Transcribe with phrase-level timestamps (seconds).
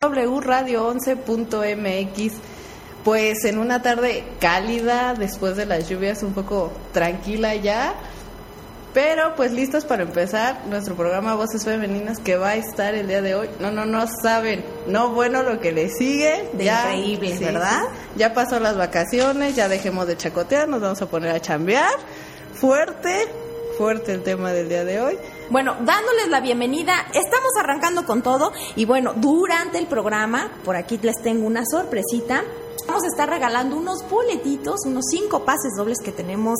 [0.00, 2.32] wradio11.mx.
[3.04, 7.92] Pues en una tarde cálida, después de las lluvias, un poco tranquila ya.
[8.94, 13.20] Pero pues listos para empezar nuestro programa Voces Femeninas que va a estar el día
[13.20, 13.50] de hoy.
[13.60, 14.64] No, no, no saben.
[14.86, 16.48] No, bueno, lo que le sigue.
[16.54, 17.82] De increíble, ¿verdad?
[18.16, 21.92] Ya pasó las vacaciones, ya dejemos de chacotear, nos vamos a poner a chambear.
[22.54, 23.26] Fuerte,
[23.76, 25.18] fuerte el tema del día de hoy.
[25.50, 30.96] Bueno, dándoles la bienvenida, estamos arrancando con todo y bueno, durante el programa, por aquí
[31.02, 32.44] les tengo una sorpresita,
[32.86, 36.56] vamos a estar regalando unos boletitos, unos cinco pases dobles que tenemos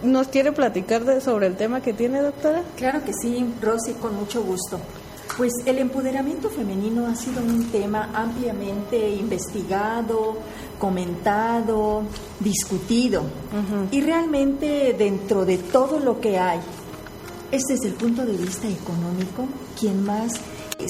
[0.02, 2.62] ¿Nos quiere platicar de, sobre el tema que tiene, doctora?
[2.78, 4.80] Claro que sí, Rosy, con mucho gusto.
[5.36, 10.36] Pues el empoderamiento femenino ha sido un tema ampliamente investigado,
[10.78, 12.02] comentado,
[12.40, 13.22] discutido.
[13.90, 16.60] Y realmente dentro de todo lo que hay,
[17.50, 19.46] es desde el punto de vista económico
[19.78, 20.32] quien más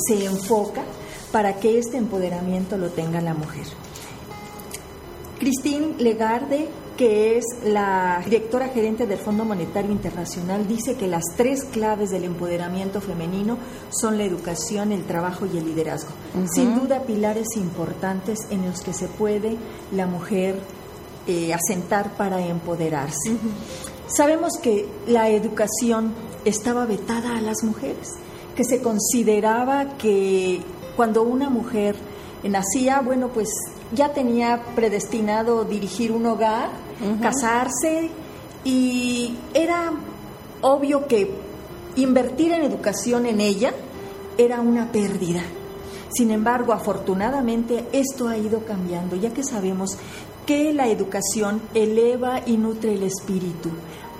[0.08, 0.82] se enfoca
[1.30, 3.66] para que este empoderamiento lo tenga la mujer.
[5.38, 11.62] Christine Legarde que es la directora gerente del Fondo Monetario Internacional, dice que las tres
[11.62, 13.56] claves del empoderamiento femenino
[13.88, 16.10] son la educación, el trabajo y el liderazgo.
[16.52, 19.56] Sin duda, pilares importantes en los que se puede
[19.92, 20.58] la mujer
[21.28, 23.36] eh, asentar para empoderarse.
[24.08, 26.12] Sabemos que la educación
[26.44, 28.08] estaba vetada a las mujeres,
[28.56, 30.62] que se consideraba que
[30.96, 31.94] cuando una mujer
[32.42, 33.50] nacía, bueno, pues
[33.92, 36.87] ya tenía predestinado dirigir un hogar,
[37.20, 38.10] casarse
[38.64, 39.92] y era
[40.60, 41.30] obvio que
[41.96, 43.72] invertir en educación en ella
[44.36, 45.42] era una pérdida.
[46.10, 49.98] Sin embargo, afortunadamente esto ha ido cambiando, ya que sabemos
[50.46, 53.70] que la educación eleva y nutre el espíritu.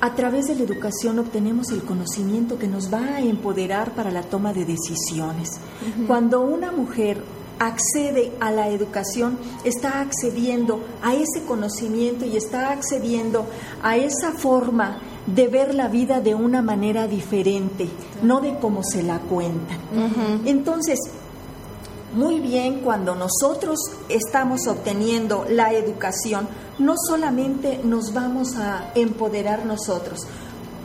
[0.01, 4.23] A través de la educación obtenemos el conocimiento que nos va a empoderar para la
[4.23, 5.59] toma de decisiones.
[6.07, 7.21] Cuando una mujer
[7.59, 13.47] accede a la educación, está accediendo a ese conocimiento y está accediendo
[13.83, 17.89] a esa forma de ver la vida de una manera diferente,
[18.23, 19.79] no de cómo se la cuentan.
[20.45, 20.99] Entonces,
[22.15, 26.49] muy bien, cuando nosotros estamos obteniendo la educación,
[26.79, 30.27] no solamente nos vamos a empoderar nosotros.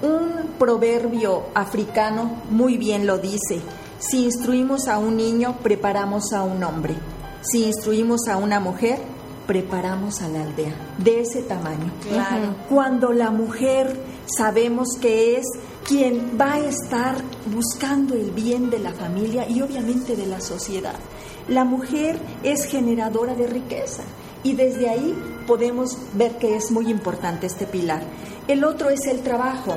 [0.01, 3.61] Un proverbio africano muy bien lo dice,
[4.09, 6.95] si instruimos a un niño, preparamos a un hombre.
[7.41, 8.99] Si instruimos a una mujer,
[9.47, 10.73] preparamos a la aldea.
[10.97, 11.91] De ese tamaño.
[12.09, 12.55] Claro.
[12.69, 15.45] Cuando la mujer sabemos que es
[15.87, 17.15] quien va a estar
[17.53, 20.95] buscando el bien de la familia y obviamente de la sociedad.
[21.47, 24.03] La mujer es generadora de riqueza
[24.43, 25.15] y desde ahí
[25.47, 28.01] podemos ver que es muy importante este pilar.
[28.47, 29.75] El otro es el trabajo.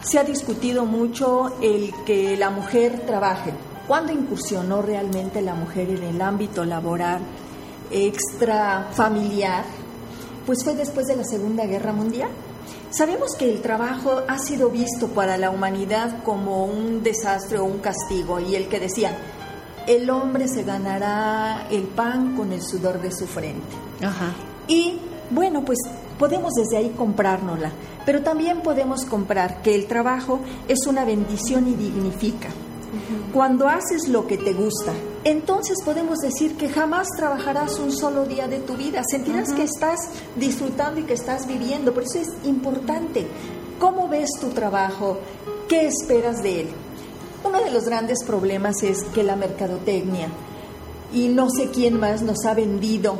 [0.00, 3.52] Se ha discutido mucho el que la mujer trabaje.
[3.88, 7.20] ¿Cuándo incursionó realmente la mujer en el ámbito laboral
[7.90, 9.64] extra familiar?
[10.44, 12.28] Pues fue después de la Segunda Guerra Mundial.
[12.90, 17.78] Sabemos que el trabajo ha sido visto para la humanidad como un desastre o un
[17.78, 19.16] castigo y el que decía,
[19.86, 23.74] el hombre se ganará el pan con el sudor de su frente.
[24.02, 24.34] Ajá.
[24.66, 24.98] Y
[25.30, 25.78] bueno, pues
[26.18, 27.72] podemos desde ahí comprárnosla,
[28.04, 32.48] pero también podemos comprar que el trabajo es una bendición y dignifica.
[33.32, 34.92] Cuando haces lo que te gusta,
[35.24, 39.02] entonces podemos decir que jamás trabajarás un solo día de tu vida.
[39.08, 39.98] Sentirás que estás
[40.36, 41.92] disfrutando y que estás viviendo.
[41.92, 43.26] Por eso es importante.
[43.78, 45.18] ¿Cómo ves tu trabajo?
[45.68, 46.68] ¿Qué esperas de él?
[47.44, 50.28] Uno de los grandes problemas es que la mercadotecnia
[51.12, 53.18] y no sé quién más nos ha vendido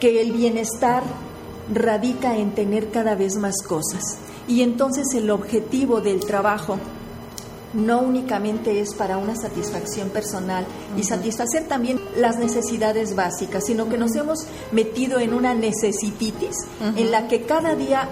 [0.00, 1.02] que el bienestar
[1.72, 4.18] radica en tener cada vez más cosas.
[4.48, 6.78] Y entonces el objetivo del trabajo
[7.76, 13.98] no únicamente es para una satisfacción personal y satisfacer también las necesidades básicas, sino que
[13.98, 16.56] nos hemos metido en una necesititis
[16.96, 18.08] en la que cada día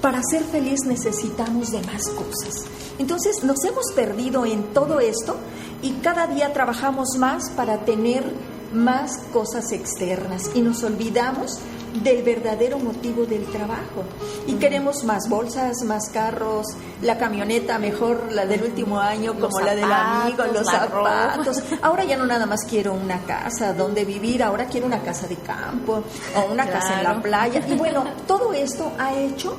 [0.00, 2.66] para ser feliz necesitamos de más cosas.
[2.98, 5.36] Entonces nos hemos perdido en todo esto
[5.82, 8.24] y cada día trabajamos más para tener
[8.72, 11.58] más cosas externas y nos olvidamos
[11.94, 14.04] del verdadero motivo del trabajo.
[14.46, 16.66] Y queremos más bolsas, más carros,
[17.02, 21.62] la camioneta mejor, la del último año, como la del amigo, los zapatos.
[21.82, 25.36] Ahora ya no nada más quiero una casa donde vivir, ahora quiero una casa de
[25.36, 26.02] campo
[26.36, 27.62] o una casa en la playa.
[27.68, 29.56] Y bueno, todo esto ha hecho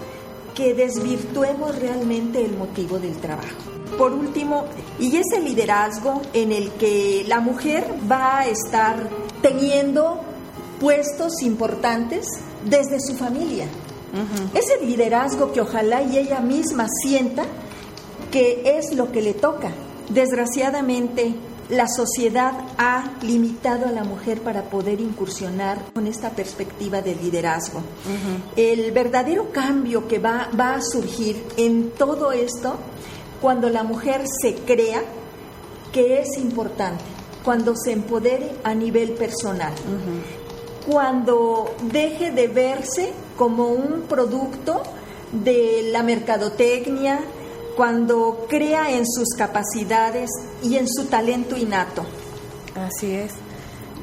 [0.54, 3.48] que desvirtuemos realmente el motivo del trabajo.
[3.98, 4.66] Por último,
[5.00, 9.10] y ese liderazgo en el que la mujer va a estar
[9.42, 10.22] teniendo
[10.80, 12.26] puestos importantes
[12.64, 13.68] desde su familia.
[14.54, 17.44] Ese liderazgo que ojalá y ella misma sienta
[18.32, 19.72] que es lo que le toca.
[20.10, 21.36] Desgraciadamente,
[21.70, 27.82] la sociedad ha limitado a la mujer para poder incursionar con esta perspectiva de liderazgo.
[28.56, 32.76] El verdadero cambio que va, va, a surgir en todo esto
[33.40, 35.04] cuando la mujer se crea
[35.92, 37.04] que es importante,
[37.44, 39.74] cuando se empodere a nivel personal
[40.90, 44.82] cuando deje de verse como un producto
[45.32, 47.20] de la mercadotecnia,
[47.76, 50.30] cuando crea en sus capacidades
[50.64, 52.04] y en su talento innato.
[52.76, 53.34] Así es.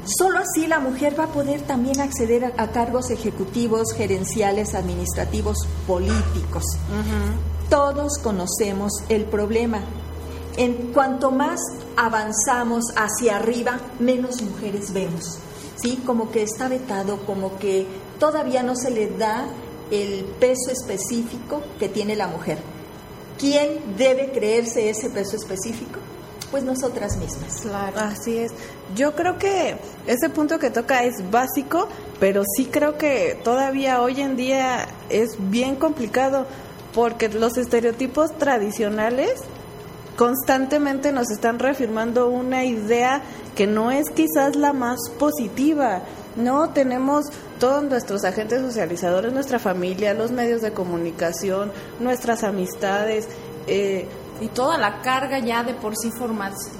[0.05, 6.63] Solo así la mujer va a poder también acceder a, cargos ejecutivos, gerenciales, administrativos, políticos.
[7.69, 9.81] Todos conocemos el problema.
[10.55, 11.59] En cuanto más
[11.97, 15.39] avanzamos hacia arriba, menos mujeres vemos.
[15.81, 16.01] ¿Sí?
[16.05, 17.87] Como que está vetado, como que
[18.19, 19.47] todavía no se le da
[19.91, 22.57] el peso específico que tiene la mujer.
[23.37, 25.99] ¿Quién debe creerse ese peso específico?
[26.51, 27.61] Pues nosotras mismas.
[27.61, 27.99] Claro.
[27.99, 28.51] Así es.
[28.95, 29.77] Yo creo que
[30.07, 31.87] ese punto que toca es básico,
[32.19, 36.47] pero sí creo que todavía hoy en día es bien complicado
[36.93, 39.41] porque los estereotipos tradicionales
[40.17, 43.21] constantemente nos están reafirmando una idea
[43.55, 46.01] que no es quizás la más positiva.
[46.35, 47.27] No tenemos
[47.59, 53.27] todos nuestros agentes socializadores, nuestra familia, los medios de comunicación, nuestras amistades.
[53.67, 54.07] Eh,
[54.41, 56.11] y toda la carga ya de por sí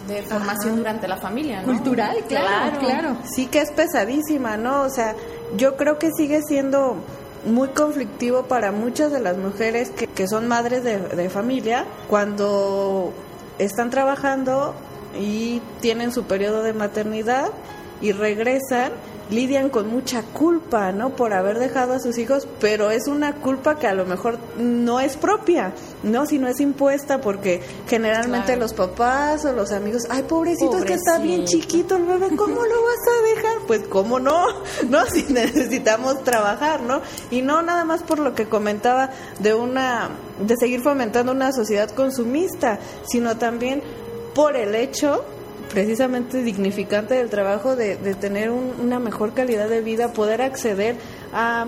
[0.07, 1.73] de formación durante la familia, ¿no?
[1.73, 4.81] Cultural, claro, claro, Sí que es pesadísima, ¿no?
[4.81, 5.15] O sea,
[5.55, 6.97] yo creo que sigue siendo
[7.45, 13.11] muy conflictivo para muchas de las mujeres que, que son madres de, de familia cuando
[13.59, 14.73] están trabajando
[15.19, 17.49] y tienen su periodo de maternidad
[18.01, 18.91] y regresan,
[19.29, 21.15] lidian con mucha culpa, ¿no?
[21.15, 24.99] Por haber dejado a sus hijos, pero es una culpa que a lo mejor no
[24.99, 26.25] es propia, ¿no?
[26.25, 31.19] Sino es impuesta porque generalmente los papás o los amigos, ay, pobrecito, es que está
[31.19, 33.67] bien chiquito el bebé, ¿cómo lo vas a dejar?
[33.67, 34.45] Pues, ¿cómo no?
[34.89, 35.05] ¿No?
[35.05, 37.01] Si necesitamos trabajar, ¿no?
[37.31, 41.89] Y no nada más por lo que comentaba de una de seguir fomentando una sociedad
[41.89, 43.81] consumista, sino también
[44.33, 45.25] por el hecho
[45.69, 50.95] precisamente dignificante del trabajo de, tener una mejor calidad de vida, poder acceder
[51.33, 51.65] a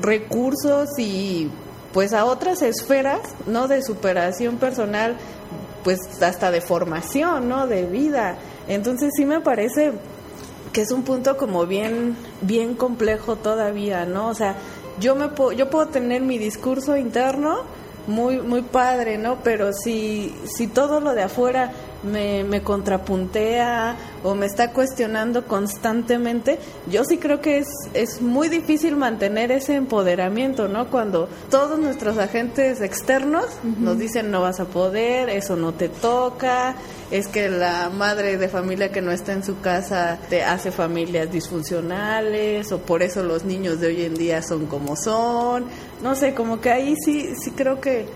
[0.00, 1.50] recursos y
[1.92, 3.68] pues a otras esferas, ¿no?
[3.68, 5.16] De superación personal,
[5.82, 7.66] pues hasta de formación, ¿no?
[7.66, 8.36] De vida.
[8.68, 9.92] Entonces sí me parece
[10.72, 14.28] que es un punto como bien bien complejo todavía, ¿no?
[14.28, 14.56] O sea,
[15.00, 17.60] yo me puedo, yo puedo tener mi discurso interno,
[18.06, 19.38] muy muy padre, ¿no?
[19.42, 21.72] Pero si si todo lo de afuera
[22.06, 26.58] me, me contrapuntea o me está cuestionando constantemente,
[26.90, 30.88] yo sí creo que es, es muy difícil mantener ese empoderamiento, ¿no?
[30.90, 33.46] Cuando todos nuestros agentes externos
[33.78, 36.74] nos dicen no vas a poder, eso no te toca,
[37.10, 41.30] es que la madre de familia que no está en su casa te hace familias
[41.30, 45.66] disfuncionales o por eso los niños de hoy en día son como son,
[46.02, 48.06] no sé, como que ahí sí, sí creo que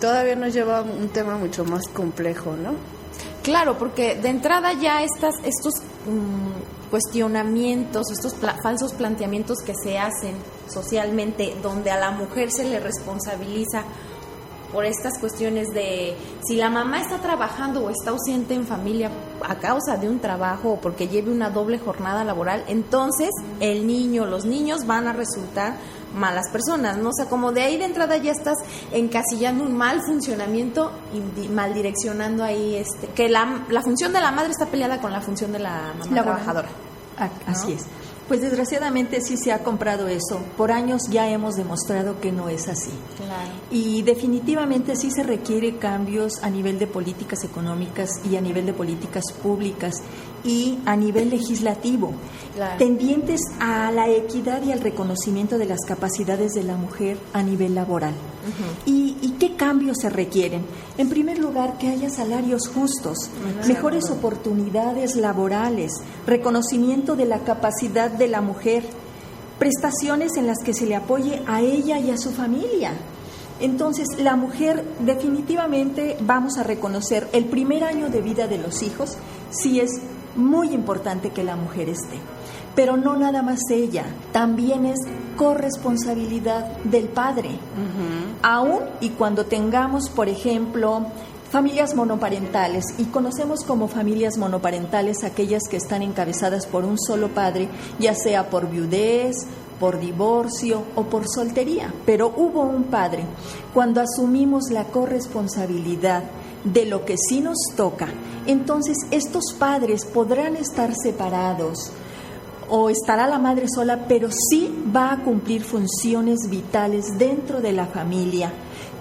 [0.00, 3.01] todavía nos lleva un tema mucho más complejo, ¿no?
[3.42, 5.74] Claro, porque de entrada ya estas, estos
[6.06, 10.36] mm, cuestionamientos, estos falsos planteamientos que se hacen
[10.68, 13.84] socialmente, donde a la mujer se le responsabiliza
[14.72, 19.10] por estas cuestiones de si la mamá está trabajando o está ausente en familia
[19.46, 24.24] a causa de un trabajo o porque lleve una doble jornada laboral, entonces el niño,
[24.24, 25.74] los niños van a resultar
[26.14, 27.10] malas personas, ¿no?
[27.10, 28.56] O sea, como de ahí de entrada ya estás
[28.92, 30.92] encasillando un mal funcionamiento
[31.42, 35.12] y mal direccionando ahí, este, que la, la función de la madre está peleada con
[35.12, 36.68] la función de la mamá trabajadora.
[37.46, 37.86] Así es.
[38.28, 40.40] Pues desgraciadamente sí se ha comprado eso.
[40.56, 42.92] Por años ya hemos demostrado que no es así.
[43.70, 48.72] Y definitivamente sí se requiere cambios a nivel de políticas económicas y a nivel de
[48.72, 49.96] políticas públicas
[50.44, 52.12] y a nivel legislativo,
[52.78, 57.74] tendientes a la equidad y al reconocimiento de las capacidades de la mujer a nivel
[57.74, 58.14] laboral.
[58.86, 60.64] ¿Y, ¿Y, qué cambios se requieren?
[60.98, 63.30] En primer lugar, que haya salarios justos,
[63.68, 65.92] mejores oportunidades laborales,
[66.26, 68.84] reconocimiento de la capacidad de la mujer,
[69.58, 72.94] prestaciones en las que se le apoye a ella y a su familia.
[73.60, 79.16] Entonces, la mujer definitivamente vamos a reconocer el primer año de vida de los hijos,
[79.50, 80.00] si es
[80.36, 82.18] muy importante que la mujer esté.
[82.74, 84.98] Pero no nada más ella, también es
[85.36, 87.50] corresponsabilidad del padre.
[88.42, 91.06] Aún y cuando tengamos, por ejemplo,
[91.50, 97.68] familias monoparentales y conocemos como familias monoparentales aquellas que están encabezadas por un solo padre,
[97.98, 99.36] ya sea por viudez,
[99.78, 103.24] por divorcio o por soltería, pero hubo un padre.
[103.74, 106.22] Cuando asumimos la corresponsabilidad
[106.64, 108.08] de lo que sí nos toca,
[108.46, 111.92] entonces estos padres podrán estar separados
[112.68, 117.86] o estará la madre sola, pero sí va a cumplir funciones vitales dentro de la
[117.86, 118.52] familia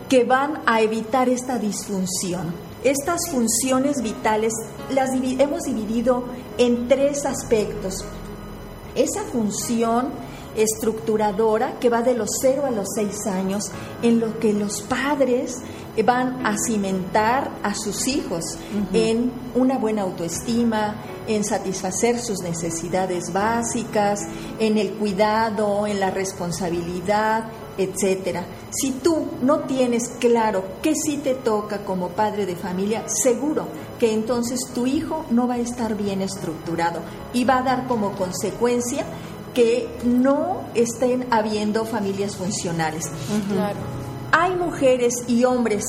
[0.09, 2.53] que van a evitar esta disfunción.
[2.83, 4.51] Estas funciones vitales
[4.89, 6.25] las hemos dividido
[6.57, 8.03] en tres aspectos.
[8.93, 10.09] Esa función
[10.57, 15.61] estructuradora que va de los 0 a los 6 años, en lo que los padres
[16.05, 18.57] van a cimentar a sus hijos
[18.93, 20.95] en una buena autoestima,
[21.27, 24.21] en satisfacer sus necesidades básicas,
[24.59, 27.45] en el cuidado, en la responsabilidad,
[27.77, 28.45] etcétera.
[28.71, 33.67] Si tú no tienes claro qué sí te toca como padre de familia, seguro
[33.99, 37.01] que entonces tu hijo no va a estar bien estructurado
[37.33, 39.05] y va a dar como consecuencia
[39.53, 43.05] que no estén habiendo familias funcionales.
[44.31, 45.83] Hay mujeres y hombres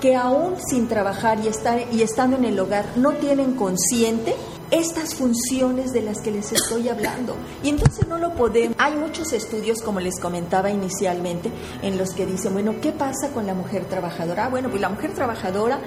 [0.00, 4.34] que aún sin trabajar y, estar, y estando en el hogar no tienen consciente
[4.70, 7.34] estas funciones de las que les estoy hablando.
[7.62, 8.76] Y entonces no lo podemos.
[8.78, 11.50] Hay muchos estudios, como les comentaba inicialmente,
[11.82, 14.46] en los que dicen, bueno, ¿qué pasa con la mujer trabajadora?
[14.46, 15.80] Ah, bueno, pues la mujer trabajadora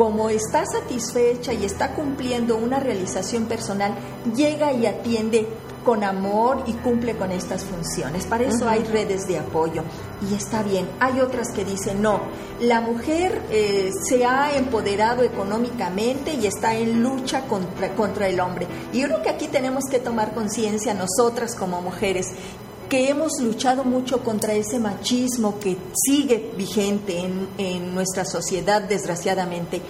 [0.00, 3.94] como está satisfecha y está cumpliendo una realización personal,
[4.34, 5.46] llega y atiende
[5.84, 8.24] con amor y cumple con estas funciones.
[8.24, 9.82] Para eso hay redes de apoyo
[10.26, 10.88] y está bien.
[11.00, 12.22] Hay otras que dicen, no,
[12.60, 18.66] la mujer eh, se ha empoderado económicamente y está en lucha contra, contra el hombre.
[18.94, 22.28] Y yo creo que aquí tenemos que tomar conciencia nosotras como mujeres
[22.90, 27.18] que hemos luchado mucho contra ese machismo que sigue vigente
[27.56, 29.80] en, nuestra sociedad, desgraciadamente,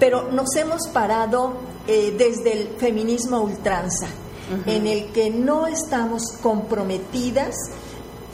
[0.00, 4.08] pero nos hemos parado eh, desde el feminismo ultranza
[4.64, 7.54] en el que no estamos comprometidas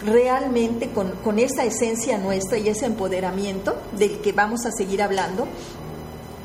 [0.06, 5.48] realmente con, con, esa esencia nuestra y ese empoderamiento del que vamos a seguir hablando.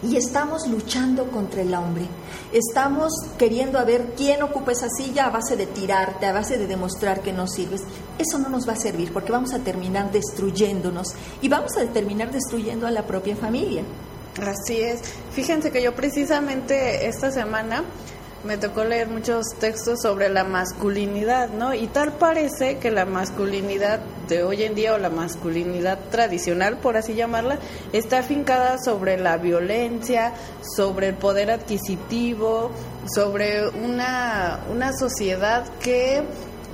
[0.01, 2.05] Y estamos luchando contra el hombre.
[2.53, 6.67] Estamos queriendo a ver quién ocupa esa silla a base de tirarte, a base de
[6.67, 7.81] demostrar que no sirves.
[8.17, 12.31] Eso no nos va a servir porque vamos a terminar destruyéndonos y vamos a terminar
[12.31, 13.83] destruyendo a la propia familia.
[14.41, 15.01] Así es.
[15.31, 17.83] Fíjense que yo precisamente esta semana
[18.43, 21.73] me tocó leer muchos textos sobre la masculinidad, ¿no?
[21.73, 26.95] Y tal parece que la masculinidad de hoy en día o la masculinidad tradicional, por
[26.95, 27.59] así llamarla,
[27.91, 30.33] está afincada sobre la violencia,
[30.75, 32.71] sobre el poder adquisitivo,
[33.13, 36.23] sobre una, una sociedad que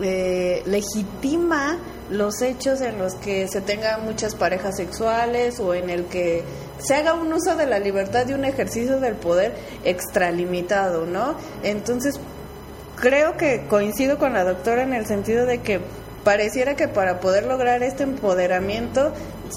[0.02, 1.80] eh, legitima
[2.10, 6.44] los hechos en los que se tengan muchas parejas sexuales o en el que
[6.80, 9.54] se haga un uso de la libertad y un ejercicio del poder
[9.84, 11.36] extralimitado, ¿no?
[11.64, 12.20] Entonces,
[12.96, 15.80] creo que coincido con la doctora en el sentido de que
[16.24, 19.14] pareciera que para poder lograr este empoderamiento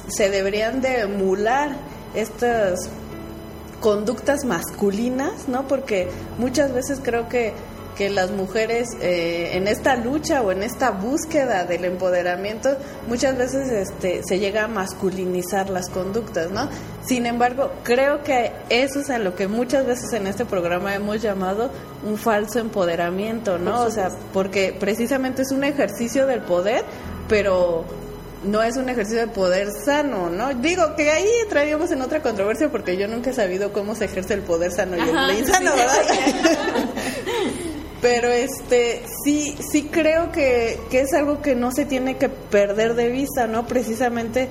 [0.09, 1.71] se deberían de emular
[2.15, 2.91] estas
[3.81, 5.67] conductas masculinas, ¿no?
[5.67, 6.09] Porque
[6.39, 7.53] muchas veces creo que
[7.99, 12.77] que las mujeres eh, en esta lucha o en esta búsqueda del empoderamiento
[13.09, 16.69] muchas veces este, se llega a masculinizar las conductas, ¿no?
[17.05, 21.21] Sin embargo, creo que eso es a lo que muchas veces en este programa hemos
[21.21, 21.73] llamado
[22.07, 23.83] un falso empoderamiento, ¿no?
[23.83, 26.85] O sea, porque precisamente es un ejercicio del poder,
[27.29, 27.85] pero
[28.45, 30.55] no es un ejercicio de poder sano, ¿no?
[30.55, 34.35] Digo que ahí entraríamos en otra controversia porque yo nunca he sabido cómo se ejerce
[34.35, 36.05] el poder sano y el insano, ¿verdad?
[38.01, 42.95] Pero este sí sí creo que, que es algo que no se tiene que perder
[42.95, 43.67] de vista, ¿no?
[43.67, 44.49] Precisamente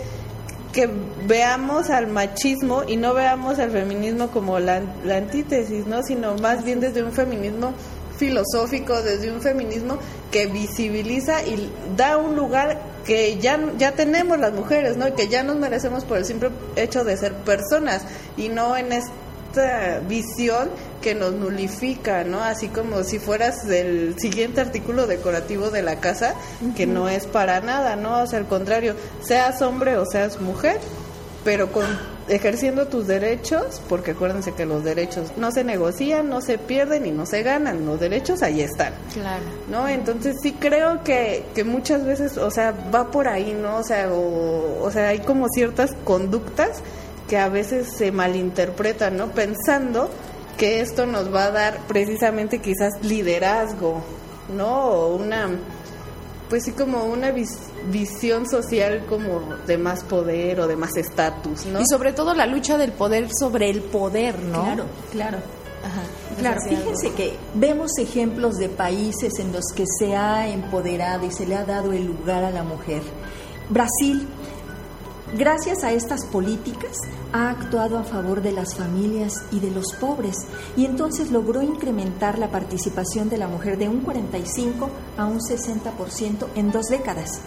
[0.74, 0.90] que
[1.26, 6.04] veamos al machismo y no veamos al feminismo como la, la antítesis, ¿no?
[6.04, 7.74] Sino más bien desde un feminismo
[8.18, 9.98] filosófico, desde un feminismo
[10.32, 15.16] que visibiliza y da un lugar que ya, ya tenemos las mujeres, ¿no?
[15.16, 18.04] Que ya nos merecemos por el simple hecho de ser personas
[18.36, 20.70] y no en esta visión
[21.02, 22.44] que nos nulifica, ¿no?
[22.44, 26.34] Así como si fueras el siguiente artículo decorativo de la casa,
[26.76, 28.22] que no es para nada, ¿no?
[28.22, 30.80] O sea, al contrario, seas hombre o seas mujer,
[31.44, 31.86] pero con
[32.28, 37.12] ejerciendo tus derechos, porque acuérdense que los derechos no se negocian, no se pierden y
[37.12, 38.94] no se ganan, los derechos ahí están.
[39.14, 39.46] Claro.
[39.70, 39.88] ¿No?
[39.88, 43.78] Entonces sí creo que, que muchas veces, o sea, va por ahí, ¿no?
[43.78, 46.82] O sea, o, o sea, hay como ciertas conductas
[47.28, 49.32] que a veces se malinterpretan, ¿no?
[49.32, 50.10] Pensando
[50.58, 54.02] que esto nos va a dar precisamente quizás liderazgo,
[54.56, 54.86] ¿no?
[54.86, 55.50] O una,
[56.50, 57.32] pues sí, como una
[57.92, 61.80] visión social como de más poder o de más estatus, ¿no?
[61.82, 64.64] Y sobre todo la lucha del poder sobre el poder, ¿no?
[64.64, 65.38] Claro, claro.
[66.40, 71.48] Claro, fíjense que vemos ejemplos de países en los que se ha empoderado y se
[71.48, 73.02] le ha dado el lugar a la mujer.
[73.70, 74.28] Brasil,
[75.36, 76.96] Gracias a estas políticas
[77.34, 80.36] ha actuado a favor de las familias y de los pobres
[80.78, 86.48] y entonces logró incrementar la participación de la mujer de un 45 a un 60%
[86.56, 87.42] en dos décadas.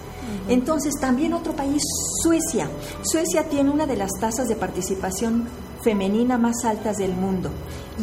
[0.49, 1.83] Entonces también otro país,
[2.23, 2.69] Suecia.
[3.03, 5.49] Suecia tiene una de las tasas de participación
[5.83, 7.51] femenina más altas del mundo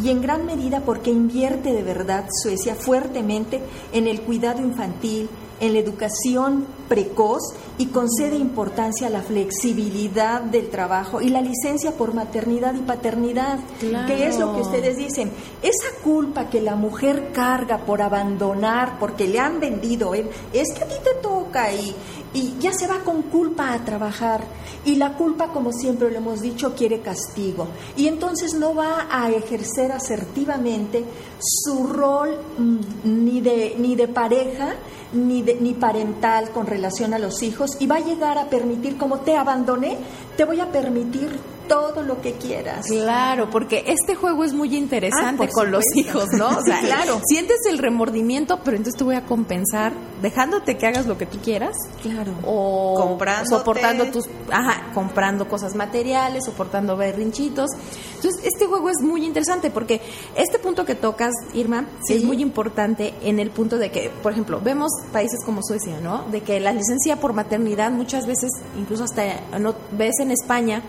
[0.02, 3.62] y en gran medida porque invierte de verdad Suecia fuertemente
[3.94, 7.42] en el cuidado infantil, en la educación precoz
[7.78, 13.60] y concede importancia a la flexibilidad del trabajo y la licencia por maternidad y paternidad,
[14.08, 15.32] que es lo que ustedes dicen.
[15.62, 20.88] Esa culpa que la mujer carga por abandonar, porque le han vendido, es que a
[20.88, 21.96] ti te toca y,
[22.34, 24.44] y ya se va con culpa a trabajar.
[24.86, 27.68] Y la culpa, como siempre lo hemos dicho, quiere castigo.
[27.96, 31.04] Y entonces no va a ejercer asertivamente
[31.40, 34.76] su rol mm, ni de, ni de pareja,
[35.14, 38.98] ni, de, ni parental con relación a los hijos y va a llegar a permitir,
[38.98, 39.98] como te abandoné,
[40.36, 41.30] te voy a permitir
[41.68, 42.88] todo lo que quieras.
[42.88, 46.48] Claro, porque este juego es muy interesante ah, con los hijos, ¿no?
[46.48, 47.22] O sea, claro.
[47.26, 51.40] Sientes el remordimiento, pero entonces te voy a compensar dejándote que hagas lo que tú
[51.40, 51.76] quieras.
[52.02, 52.34] Claro.
[52.46, 57.70] O comprando soportando tus, ajá, comprando cosas materiales, soportando berrinchitos.
[58.16, 60.02] Entonces, este juego es muy interesante porque
[60.36, 64.60] este punto que tocas, Irma, es muy importante en el punto de que, por ejemplo,
[64.62, 66.24] vemos países como Suecia, ¿no?
[66.32, 69.24] De que la licencia por maternidad muchas veces, incluso hasta
[69.60, 70.82] no ves en España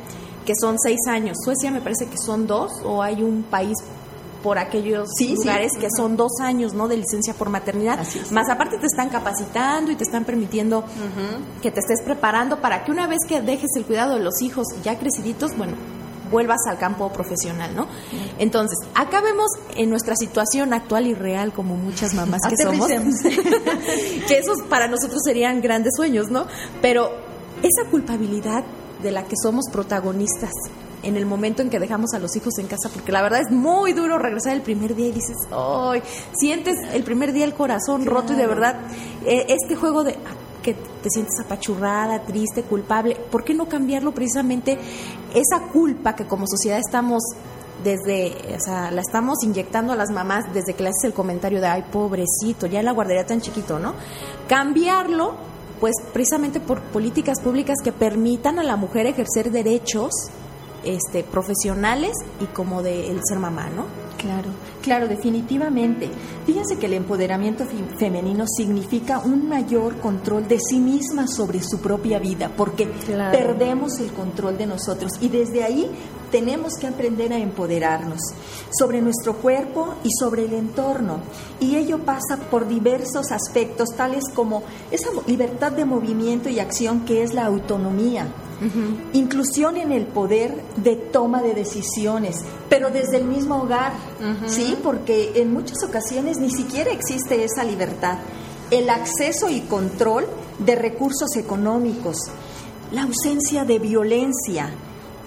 [0.48, 1.36] que son seis años.
[1.44, 3.76] Suecia me parece que son dos o hay un país
[4.42, 7.98] por aquellos lugares que son dos años no de licencia por maternidad.
[8.30, 10.84] Más aparte te están capacitando y te están permitiendo
[11.60, 14.66] que te estés preparando para que una vez que dejes el cuidado de los hijos
[14.82, 15.74] ya creciditos bueno
[16.30, 17.86] vuelvas al campo profesional, ¿no?
[18.38, 22.86] Entonces, acá vemos en nuestra situación actual y real, como muchas mamás que somos,
[24.28, 26.46] que esos para nosotros serían grandes sueños, ¿no?
[26.82, 27.10] Pero
[27.62, 28.62] esa culpabilidad
[29.02, 30.52] de la que somos protagonistas
[31.02, 33.50] en el momento en que dejamos a los hijos en casa, porque la verdad es
[33.50, 36.02] muy duro regresar el primer día y dices, ¡ay!
[36.36, 38.76] Sientes el primer día el corazón roto y de verdad
[39.24, 44.12] eh, este juego de ah, que te sientes apachurrada, triste, culpable, ¿por qué no cambiarlo
[44.12, 44.78] precisamente
[45.34, 47.22] esa culpa que como sociedad estamos
[47.84, 51.60] desde, o sea, la estamos inyectando a las mamás desde que le haces el comentario
[51.60, 53.94] de, ay, pobrecito, ya la guardería tan chiquito, ¿no?
[54.48, 55.34] Cambiarlo
[55.80, 60.10] pues precisamente por políticas públicas que permitan a la mujer ejercer derechos
[60.84, 64.07] este, profesionales y como de el ser mamá, ¿no?
[64.18, 64.48] Claro,
[64.82, 66.10] claro, definitivamente.
[66.44, 67.64] Fíjense que el empoderamiento
[67.98, 72.88] femenino significa un mayor control de sí misma sobre su propia vida, porque
[73.30, 75.88] perdemos el control de nosotros y desde ahí
[76.32, 78.20] tenemos que aprender a empoderarnos
[78.76, 81.20] sobre nuestro cuerpo y sobre el entorno.
[81.60, 87.22] Y ello pasa por diversos aspectos, tales como esa libertad de movimiento y acción que
[87.22, 88.26] es la autonomía,
[89.12, 92.36] Inclusión en el poder de toma de decisiones,
[92.68, 93.92] pero desde el mismo hogar,
[94.46, 94.76] ¿sí?
[94.82, 98.18] Porque en muchas ocasiones ni siquiera existe esa libertad.
[98.70, 100.26] El acceso y control
[100.58, 102.18] de recursos económicos,
[102.90, 104.70] la ausencia de violencia,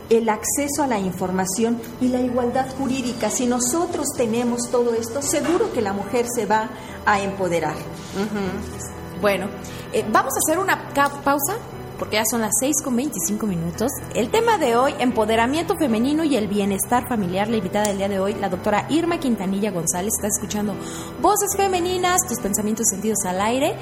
[0.10, 3.30] el acceso a la información y la igualdad jurídica.
[3.30, 6.70] Si nosotros tenemos todo esto, seguro que la mujer se va
[7.06, 7.76] a empoderar.
[9.22, 9.48] Bueno,
[9.94, 10.90] eh, vamos a hacer una
[11.24, 11.56] pausa
[12.02, 13.92] porque ya son las 6 con 25 minutos.
[14.16, 17.48] El tema de hoy, empoderamiento femenino y el bienestar familiar.
[17.48, 20.12] La invitada del día de hoy, la doctora Irma Quintanilla González.
[20.18, 20.74] Está escuchando
[21.22, 23.76] Voces Femeninas, tus pensamientos sentidos al aire.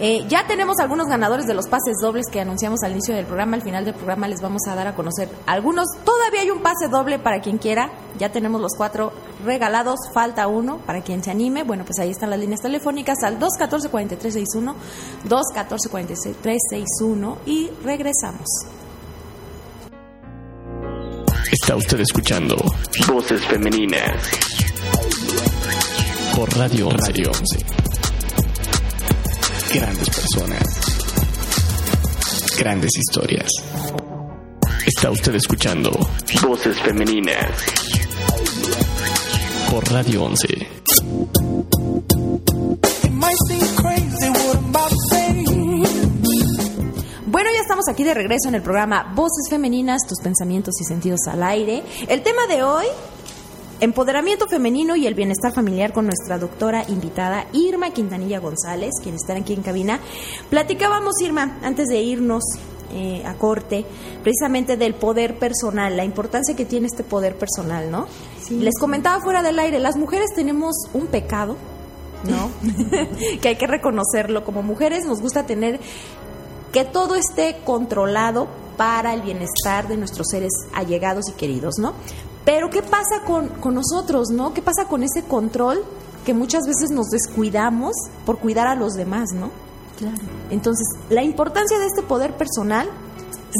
[0.00, 3.56] Eh, ya tenemos algunos ganadores de los pases dobles que anunciamos al inicio del programa.
[3.56, 5.86] Al final del programa les vamos a dar a conocer algunos.
[6.02, 7.90] Todavía hay un pase doble para quien quiera.
[8.18, 9.12] Ya tenemos los cuatro
[9.44, 11.62] regalados, falta uno para quien se anime.
[11.62, 14.74] Bueno, pues ahí están las líneas telefónicas al 214-4361,
[15.28, 18.46] 214-4361 y regresamos.
[21.52, 22.56] Está usted escuchando
[23.08, 24.22] Voces Femeninas
[26.34, 27.66] por Radio Radio 11.
[29.74, 30.62] Grandes personas,
[32.58, 33.50] grandes historias.
[34.86, 35.90] Está usted escuchando
[36.42, 37.50] Voces Femeninas
[39.70, 40.68] por Radio 11.
[43.18, 43.36] Bueno,
[44.80, 45.15] ya
[47.76, 51.82] estamos aquí de regreso en el programa Voces Femeninas, tus pensamientos y sentidos al aire.
[52.08, 52.86] El tema de hoy,
[53.80, 59.34] empoderamiento femenino y el bienestar familiar con nuestra doctora invitada Irma Quintanilla González, quien está
[59.34, 60.00] aquí en cabina.
[60.48, 62.44] Platicábamos, Irma, antes de irnos
[62.94, 63.84] eh, a corte,
[64.22, 68.06] precisamente del poder personal, la importancia que tiene este poder personal, ¿no?
[68.48, 71.58] Les comentaba fuera del aire, las mujeres tenemos un pecado,
[72.24, 72.50] ¿no?
[73.42, 74.44] que hay que reconocerlo.
[74.44, 75.78] Como mujeres nos gusta tener
[76.72, 81.94] que todo esté controlado para el bienestar de nuestros seres allegados y queridos, ¿no?
[82.44, 84.54] Pero ¿qué pasa con, con nosotros, ¿no?
[84.54, 85.84] ¿Qué pasa con ese control
[86.24, 89.50] que muchas veces nos descuidamos por cuidar a los demás, ¿no?
[89.96, 90.16] Claro.
[90.50, 92.88] Entonces, la importancia de este poder personal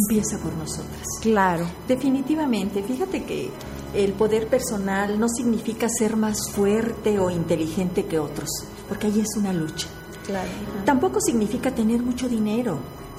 [0.08, 1.02] empieza por nosotras.
[1.22, 1.66] Claro.
[1.88, 3.50] Definitivamente, fíjate que
[3.94, 8.50] el poder personal no significa ser más fuerte o inteligente que otros,
[8.88, 9.88] porque ahí es una lucha.
[10.26, 10.48] Claro.
[10.84, 12.78] Tampoco significa tener mucho dinero,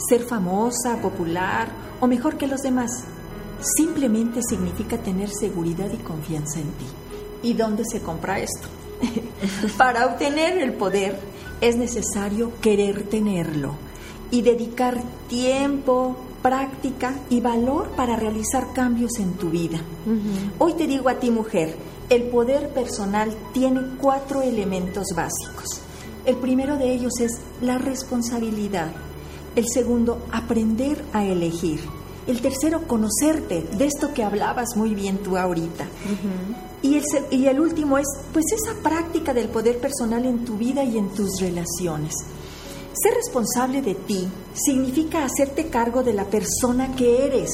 [0.09, 2.91] ser famosa, popular o mejor que los demás.
[3.77, 6.85] Simplemente significa tener seguridad y confianza en ti.
[7.43, 8.67] ¿Y dónde se compra esto?
[9.77, 11.19] Para obtener el poder
[11.61, 13.73] es necesario querer tenerlo
[14.29, 19.79] y dedicar tiempo, práctica y valor para realizar cambios en tu vida.
[20.59, 21.75] Hoy te digo a ti mujer,
[22.09, 25.81] el poder personal tiene cuatro elementos básicos.
[26.27, 28.91] El primero de ellos es la responsabilidad.
[29.55, 31.79] El segundo, aprender a elegir.
[32.27, 35.87] El tercero, conocerte, de esto que hablabas muy bien tú ahorita.
[36.81, 40.83] y, el, y el último es, pues, esa práctica del poder personal en tu vida
[40.83, 42.13] y en tus relaciones.
[42.91, 47.51] Ser responsable de ti significa hacerte cargo de la persona que eres,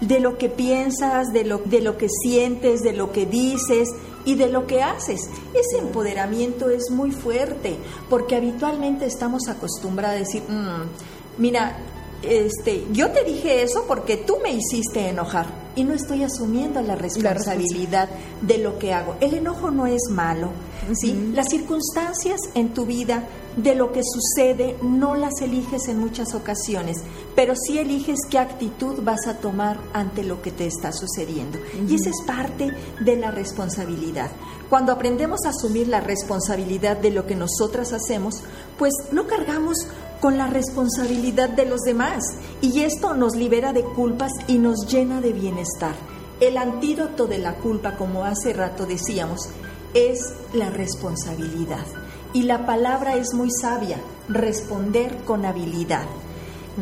[0.00, 3.88] de lo que piensas, de lo, de lo que sientes, de lo que dices
[4.24, 5.28] y de lo que haces.
[5.54, 7.76] Ese empoderamiento es muy fuerte
[8.08, 11.78] porque habitualmente estamos acostumbrados a decir, mm, mira,
[12.22, 16.96] este, yo te dije eso porque tú me hiciste enojar y no estoy asumiendo la
[16.96, 18.08] responsabilidad
[18.42, 19.14] de lo que hago.
[19.20, 20.50] El enojo no es malo,
[20.92, 21.30] ¿sí?
[21.32, 26.96] Las circunstancias en tu vida de lo que sucede no las eliges en muchas ocasiones,
[27.36, 31.58] pero sí eliges qué actitud vas a tomar ante lo que te está sucediendo.
[31.88, 34.32] Y esa es parte de la responsabilidad.
[34.68, 38.42] Cuando aprendemos a asumir la responsabilidad de lo que nosotras hacemos,
[38.78, 39.86] pues no cargamos
[40.20, 42.22] con la responsabilidad de los demás
[42.60, 45.94] y esto nos libera de culpas y nos llena de bienestar.
[46.40, 49.48] El antídoto de la culpa, como hace rato decíamos,
[49.94, 50.20] es
[50.52, 51.84] la responsabilidad.
[52.32, 56.06] Y la palabra es muy sabia, responder con habilidad.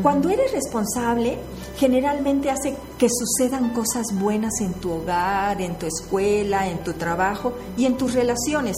[0.03, 1.39] Cuando eres responsable,
[1.77, 7.55] generalmente hace que sucedan cosas buenas en tu hogar, en tu escuela, en tu trabajo
[7.77, 8.77] y en tus relaciones.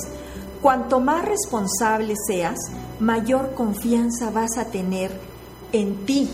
[0.63, 2.59] Cuanto más responsable seas,
[3.01, 5.11] mayor confianza vas a tener
[5.73, 6.31] en ti.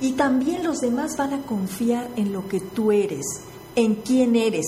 [0.00, 3.24] Y también los demás van a confiar en lo que tú eres,
[3.76, 4.66] en quién eres.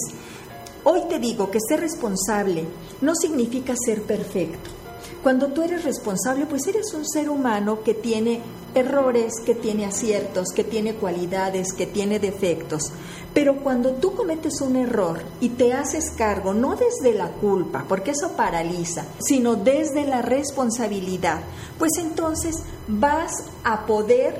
[0.85, 2.67] Hoy te digo que ser responsable
[3.01, 4.82] no significa ser perfecto.
[5.23, 8.41] Cuando tú eres responsable, pues eres un ser humano que tiene
[8.75, 12.91] errores, que tiene aciertos, que tiene cualidades, que tiene defectos.
[13.33, 18.11] Pero cuando tú cometes un error y te haces cargo, no desde la culpa, porque
[18.11, 21.41] eso paraliza, sino desde la responsabilidad,
[21.79, 22.57] pues entonces
[22.89, 24.35] vas a poder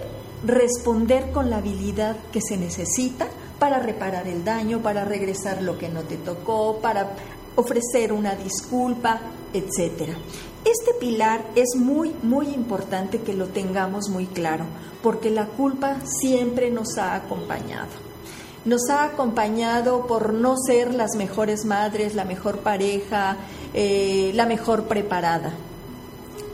[0.45, 3.29] responder con la habilidad que se necesita
[3.61, 7.15] para reparar el daño, para regresar lo que no te tocó, para
[7.55, 9.21] ofrecer una disculpa,
[9.53, 10.17] etcétera.
[10.65, 14.65] Este pilar es muy, muy importante que lo tengamos muy claro,
[15.03, 17.89] porque la culpa siempre nos ha acompañado.
[18.65, 23.39] Nos ha acompañado por no ser las mejores madres, la mejor pareja,
[23.75, 25.53] eh, la mejor preparada.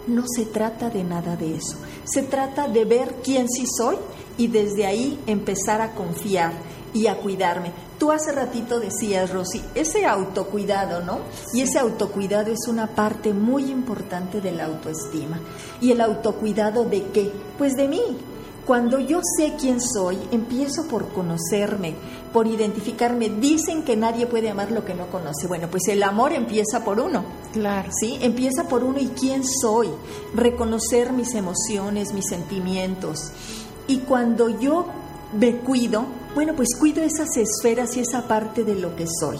[0.06, 1.76] No se trata de nada de eso.
[2.04, 3.96] Se trata de ver quién sí soy
[4.38, 6.52] y desde ahí empezar a confiar
[6.92, 7.72] y a cuidarme.
[7.98, 11.18] Tú hace ratito decías, Rosy, ese autocuidado, ¿no?
[11.52, 15.40] Y ese autocuidado es una parte muy importante de la autoestima.
[15.80, 17.32] ¿Y el autocuidado de qué?
[17.56, 18.02] Pues de mí.
[18.68, 21.94] Cuando yo sé quién soy, empiezo por conocerme,
[22.34, 23.30] por identificarme.
[23.30, 25.46] Dicen que nadie puede amar lo que no conoce.
[25.46, 27.24] Bueno, pues el amor empieza por uno.
[27.54, 27.88] Claro.
[27.98, 28.18] ¿Sí?
[28.20, 29.88] Empieza por uno y quién soy.
[30.34, 33.32] Reconocer mis emociones, mis sentimientos.
[33.86, 34.84] Y cuando yo
[35.32, 36.04] me cuido,
[36.38, 39.38] bueno, pues cuido esas esferas y esa parte de lo que soy.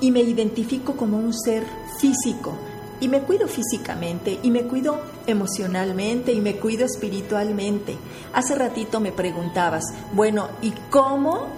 [0.00, 1.64] Y me identifico como un ser
[1.98, 2.52] físico.
[3.00, 7.96] Y me cuido físicamente, y me cuido emocionalmente, y me cuido espiritualmente.
[8.32, 9.82] Hace ratito me preguntabas,
[10.12, 11.48] bueno, ¿y cómo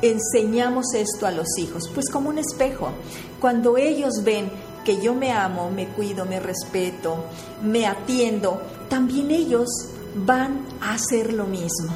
[0.00, 1.90] enseñamos esto a los hijos?
[1.92, 2.90] Pues como un espejo.
[3.40, 4.48] Cuando ellos ven
[4.84, 7.24] que yo me amo, me cuido, me respeto,
[7.64, 9.66] me atiendo, también ellos
[10.14, 11.90] van a hacer lo mismo.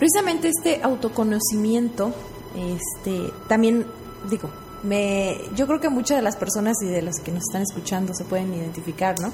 [0.00, 2.12] Precisamente este autoconocimiento,
[2.56, 3.84] este, también
[4.30, 4.48] digo,
[4.82, 8.14] me, yo creo que muchas de las personas y de las que nos están escuchando
[8.14, 9.30] se pueden identificar, ¿no?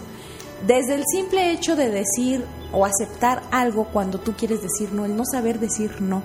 [0.66, 5.16] Desde el simple hecho de decir o aceptar algo cuando tú quieres decir no, el
[5.16, 6.24] no saber decir no,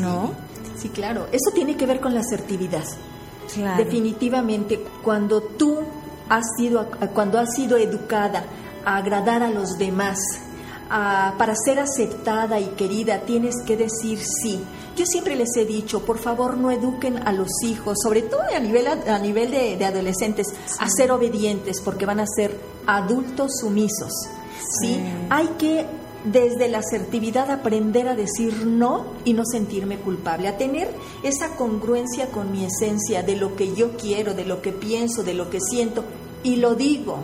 [0.00, 0.32] ¿no?
[0.74, 1.26] Sí, sí claro.
[1.30, 2.84] Eso tiene que ver con la asertividad.
[3.52, 3.84] Claro.
[3.84, 5.80] Definitivamente, cuando tú
[6.30, 8.44] has sido, cuando has sido educada
[8.86, 10.18] a agradar a los demás,
[10.90, 14.60] a, para ser aceptada y querida, tienes que decir sí.
[14.96, 18.58] Yo siempre les he dicho, por favor, no eduquen a los hijos, sobre todo a
[18.58, 20.46] nivel, a nivel de, de adolescentes,
[20.78, 24.12] a ser obedientes, porque van a ser adultos sumisos.
[24.80, 24.94] ¿sí?
[24.94, 25.00] Sí.
[25.30, 25.86] Hay que
[26.24, 30.90] desde la asertividad aprender a decir no y no sentirme culpable, a tener
[31.22, 35.34] esa congruencia con mi esencia de lo que yo quiero, de lo que pienso, de
[35.34, 36.04] lo que siento
[36.42, 37.18] y lo digo.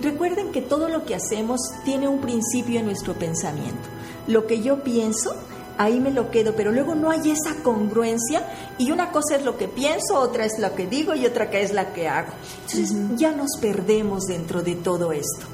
[0.00, 3.88] Recuerden que todo lo que hacemos tiene un principio en nuestro pensamiento.
[4.26, 5.34] Lo que yo pienso,
[5.76, 8.46] ahí me lo quedo, pero luego no hay esa congruencia
[8.78, 11.62] y una cosa es lo que pienso, otra es lo que digo y otra que
[11.62, 12.32] es la que hago.
[12.66, 13.16] Entonces uh -huh.
[13.16, 15.46] ya nos perdemos dentro de todo esto.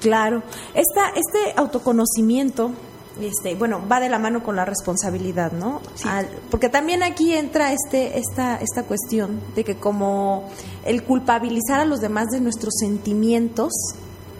[0.00, 0.42] Claro,
[0.74, 2.70] Esta, este autoconocimiento,
[3.20, 5.80] este, bueno, va de la mano con la responsabilidad, ¿no?
[5.94, 6.08] Sí.
[6.08, 10.48] Al, porque también aquí entra este, esta, esta cuestión de que como
[10.84, 13.72] el culpabilizar a los demás de nuestros sentimientos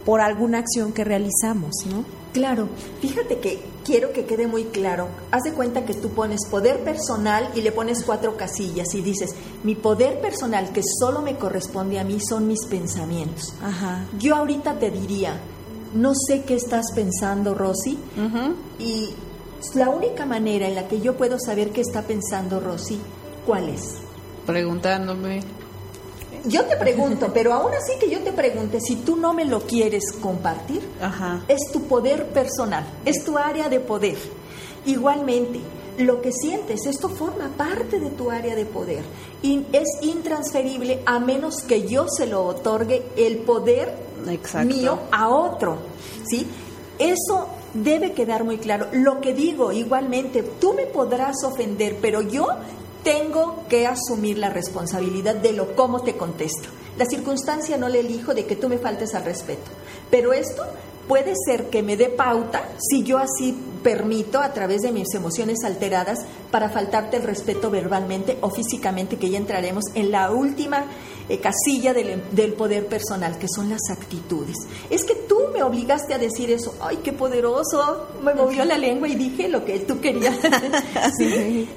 [0.04, 2.04] por alguna acción que realizamos, ¿no?
[2.32, 2.68] Claro,
[3.00, 5.08] fíjate que quiero que quede muy claro.
[5.30, 9.34] Haz de cuenta que tú pones poder personal y le pones cuatro casillas y dices,
[9.64, 13.54] mi poder personal que solo me corresponde a mí son mis pensamientos.
[13.62, 14.04] Ajá.
[14.18, 15.40] Yo ahorita te diría,
[15.94, 18.54] no sé qué estás pensando, Rosy, Uh -huh.
[18.78, 19.10] y
[19.74, 22.98] la única manera en la que yo puedo saber qué está pensando Rosy,
[23.46, 23.96] ¿cuál es?
[24.46, 25.42] Preguntándome.
[26.44, 29.60] Yo te pregunto, pero aún así que yo te pregunte, si tú no me lo
[29.60, 31.42] quieres compartir, Ajá.
[31.48, 34.16] es tu poder personal, es tu área de poder.
[34.86, 35.60] Igualmente,
[35.98, 39.02] lo que sientes, esto forma parte de tu área de poder
[39.42, 43.94] y es intransferible a menos que yo se lo otorgue el poder
[44.28, 44.74] Exacto.
[44.74, 45.78] mío a otro,
[46.24, 46.46] ¿sí?
[46.98, 48.88] Eso debe quedar muy claro.
[48.92, 52.48] Lo que digo, igualmente, tú me podrás ofender, pero yo
[53.02, 56.68] tengo que asumir la responsabilidad de lo cómo te contesto.
[56.96, 59.70] La circunstancia no le elijo de que tú me faltes al respeto,
[60.10, 60.64] pero esto
[61.06, 65.64] puede ser que me dé pauta si yo así permito a través de mis emociones
[65.64, 70.84] alteradas para faltarte el respeto verbalmente o físicamente, que ya entraremos en la última
[71.28, 74.56] eh, casilla del, del, poder personal, que son las actitudes.
[74.90, 79.08] Es que tú me obligaste a decir eso, ay, qué poderoso, me movió la lengua
[79.08, 80.36] y dije lo que tú querías.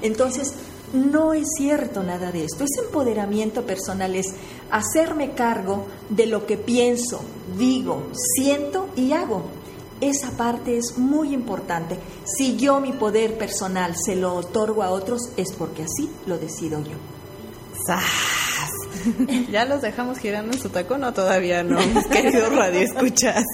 [0.02, 0.54] Entonces,
[0.92, 2.64] no es cierto nada de esto.
[2.64, 4.26] Ese empoderamiento personal es
[4.70, 7.20] hacerme cargo de lo que pienso,
[7.58, 9.61] digo, siento y hago.
[10.02, 11.96] Esa parte es muy importante.
[12.24, 16.82] Si yo mi poder personal se lo otorgo a otros es porque así lo decido
[16.82, 16.96] yo.
[17.86, 18.68] ¡Sas!
[19.52, 23.44] ¿Ya los dejamos girando en su tacón o todavía no, mis queridos radioescuchas?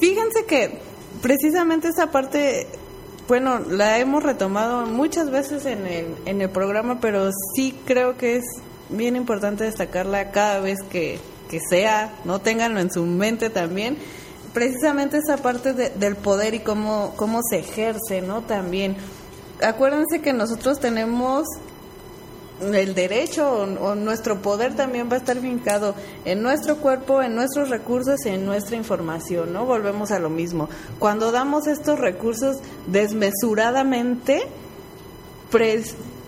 [0.00, 0.78] Fíjense que
[1.20, 2.66] precisamente esta parte,
[3.28, 8.36] bueno, la hemos retomado muchas veces en el, en el programa, pero sí creo que
[8.36, 8.44] es
[8.88, 11.18] bien importante destacarla cada vez que,
[11.50, 13.98] que sea, no ténganlo en su mente también,
[14.52, 18.42] precisamente esa parte de- del poder y cómo, cómo se ejerce, ¿no?
[18.42, 18.96] También,
[19.62, 21.46] acuérdense que nosotros tenemos
[22.60, 27.70] el derecho o, nuestro poder también va a estar fincado en nuestro cuerpo, en nuestros
[27.70, 29.64] recursos y en nuestra información, ¿no?
[29.64, 30.68] Volvemos a lo mismo.
[31.00, 34.42] Cuando damos estos recursos desmesuradamente,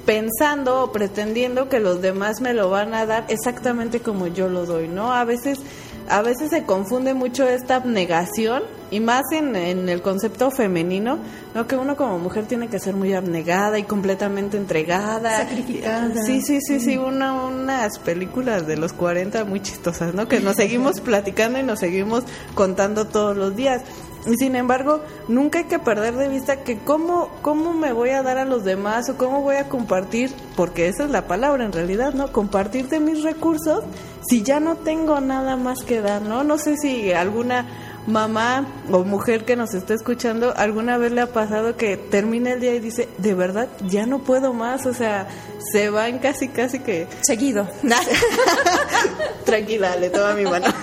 [0.05, 4.67] pensando o pretendiendo que los demás me lo van a dar exactamente como yo lo
[4.67, 5.13] doy, ¿no?
[5.13, 5.61] A veces
[6.09, 11.19] a veces se confunde mucho esta abnegación y más en, en el concepto femenino,
[11.55, 11.67] ¿no?
[11.67, 15.39] Que uno como mujer tiene que ser muy abnegada y completamente entregada.
[15.39, 16.23] Sacrificada.
[16.25, 20.29] Sí, sí, sí, sí, una, unas películas de los 40 muy chistosas, ¿no?
[20.29, 23.83] Que nos seguimos platicando y nos seguimos contando todos los días.
[24.27, 28.23] Y sin embargo, nunca hay que perder de vista que cómo, cómo me voy a
[28.23, 31.73] dar a los demás o cómo voy a compartir, porque esa es la palabra en
[31.73, 32.33] realidad, ¿no?
[32.33, 33.85] Compartirte mis recursos
[34.27, 36.45] si ya no tengo nada más que dar, ¿no?
[36.45, 37.67] No sé si alguna
[38.07, 42.61] mamá o mujer que nos esté escuchando alguna vez le ha pasado que termina el
[42.61, 45.27] día y dice, de verdad, ya no puedo más, o sea,
[45.73, 47.69] se van casi, casi que Seguido.
[49.45, 50.67] Tranquila, le toma mi mano.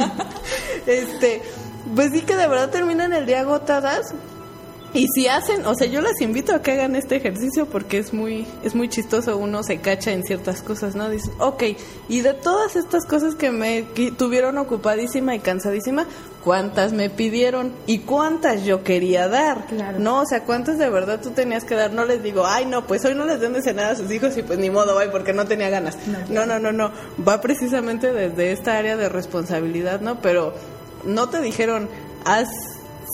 [0.88, 1.44] Este,
[1.96, 4.14] pues sí que de verdad terminan el día agotadas.
[4.94, 8.12] Y si hacen, o sea, yo las invito a que hagan este ejercicio porque es
[8.12, 11.10] muy, es muy chistoso, uno se cacha en ciertas cosas, ¿no?
[11.10, 11.64] Dices, ok,
[12.10, 16.08] y de todas estas cosas que me qui- tuvieron ocupadísima y cansadísima,
[16.44, 17.72] ¿cuántas me pidieron?
[17.88, 19.66] ¿Y cuántas yo quería dar?
[19.68, 19.98] Claro.
[19.98, 21.94] No, o sea, ¿cuántas de verdad tú tenías que dar?
[21.94, 24.36] No les digo, ay, no, pues hoy no les den de cenar a sus hijos
[24.36, 25.96] y pues ni modo, ay, porque no tenía ganas.
[26.30, 26.92] No, no, no, no.
[27.26, 30.20] Va precisamente desde esta área de responsabilidad, ¿no?
[30.20, 30.54] Pero
[31.06, 31.90] no te dijeron,
[32.26, 32.50] haz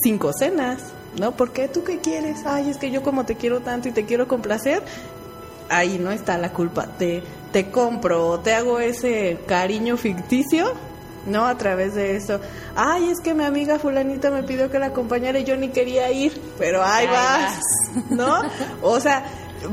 [0.04, 0.82] cinco cenas,
[1.20, 1.32] ¿no?
[1.32, 1.68] ¿Por qué?
[1.68, 2.46] ¿Tú qué quieres?
[2.46, 4.84] Ay, es que yo como te quiero tanto y te quiero complacer,
[5.70, 6.88] ahí no está la culpa.
[6.98, 10.72] Te, te compro o te hago ese cariño ficticio,
[11.26, 11.46] ¿no?
[11.46, 12.40] A través de eso.
[12.76, 16.12] Ay, es que mi amiga fulanita me pidió que la acompañara y yo ni quería
[16.12, 17.60] ir, pero ahí, Ahí vas,
[18.10, 18.42] ¿no?
[18.82, 19.26] O sea,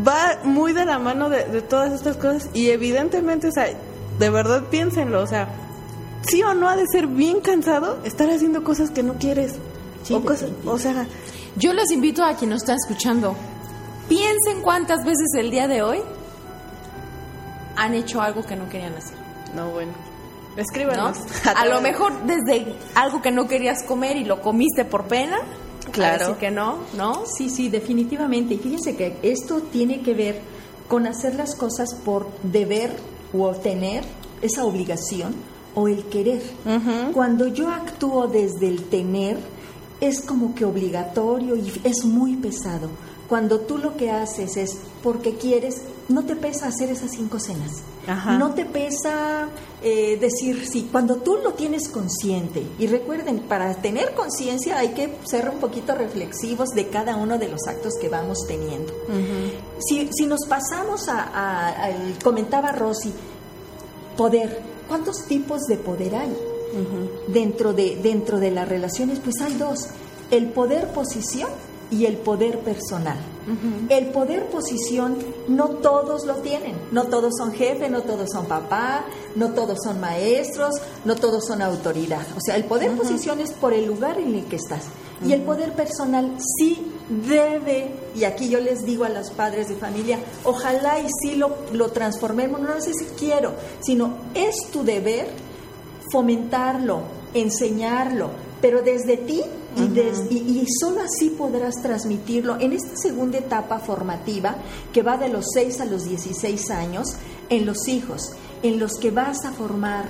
[0.07, 3.66] va muy de la mano de, de todas estas cosas y evidentemente, o sea,
[4.18, 5.48] de verdad piénsenlo, o sea,
[6.29, 9.55] sí o no ha de ser bien cansado estar haciendo cosas que no quieres.
[10.03, 11.07] Sí, o, cosas, o sea,
[11.57, 13.35] Yo les invito a quien nos está escuchando,
[14.09, 15.99] piensen cuántas veces el día de hoy
[17.77, 19.17] han hecho algo que no querían hacer.
[19.55, 19.93] no, bueno.
[19.93, 20.15] ¿no?
[20.63, 21.19] Escríbanos.
[21.57, 25.39] A lo mejor desde algo que no querías comer y lo comiste por pena.
[25.91, 26.27] Claro.
[26.27, 27.25] Así que no, ¿no?
[27.27, 28.55] Sí, sí, definitivamente.
[28.55, 30.41] Y fíjense que esto tiene que ver
[30.89, 32.95] con hacer las cosas por deber
[33.37, 34.05] o tener
[34.43, 35.35] esa obligación
[35.75, 36.43] o el querer.
[37.13, 39.39] Cuando yo actúo desde el tener,
[40.01, 42.89] es como que obligatorio y es muy pesado.
[43.29, 47.83] Cuando tú lo que haces es porque quieres, no te pesa hacer esas cinco cenas.
[48.07, 48.37] Ajá.
[48.37, 49.49] No te pesa
[49.83, 50.89] eh, decir sí.
[50.93, 55.95] Cuando tú lo tienes consciente, y recuerden, para tener conciencia hay que ser un poquito
[55.95, 58.93] reflexivos de cada uno de los actos que vamos teniendo.
[59.79, 61.91] si, si nos pasamos a,
[62.23, 63.13] comentaba Rosy,
[64.17, 66.37] poder, ¿cuántos tipos de poder hay?
[67.29, 69.88] dentro, de, dentro de las relaciones, pues hay dos,
[70.31, 71.49] el poder posición
[71.90, 73.18] y el poder personal.
[73.90, 75.18] El poder posición
[75.49, 79.05] no todos lo tienen, no todos son jefe, no todos son papá,
[79.37, 80.73] no todos son maestros,
[81.05, 82.27] no todos son autoridad.
[82.37, 84.85] O sea, el poder posición es por el lugar en el que estás.
[85.25, 89.77] Y el poder personal sí debe, y aquí yo les digo a los padres de
[89.77, 95.27] familia, ojalá y sí lo, lo transformemos, no sé si quiero, sino es tu deber
[96.11, 97.01] fomentarlo,
[97.35, 99.43] enseñarlo, pero desde ti
[99.77, 102.59] y, des- y- y solo así podrás transmitirlo.
[102.61, 104.57] En esta segunda etapa formativa
[104.93, 107.14] que va de los 6 a los 16 años
[107.51, 110.05] en los hijos, en los que vas a formar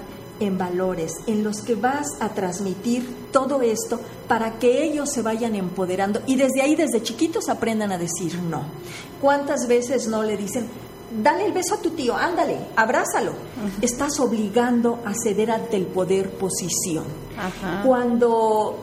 [0.45, 5.55] en valores, en los que vas a transmitir todo esto para que ellos se vayan
[5.55, 8.63] empoderando y desde ahí, desde chiquitos, aprendan a decir no.
[9.21, 10.67] ¿Cuántas veces no le dicen,
[11.23, 13.33] dale el beso a tu tío, ándale, abrázalo?
[13.81, 17.05] Estás obligando a ceder ante el poder posición.
[17.37, 17.83] Ajá.
[17.85, 18.79] Cuando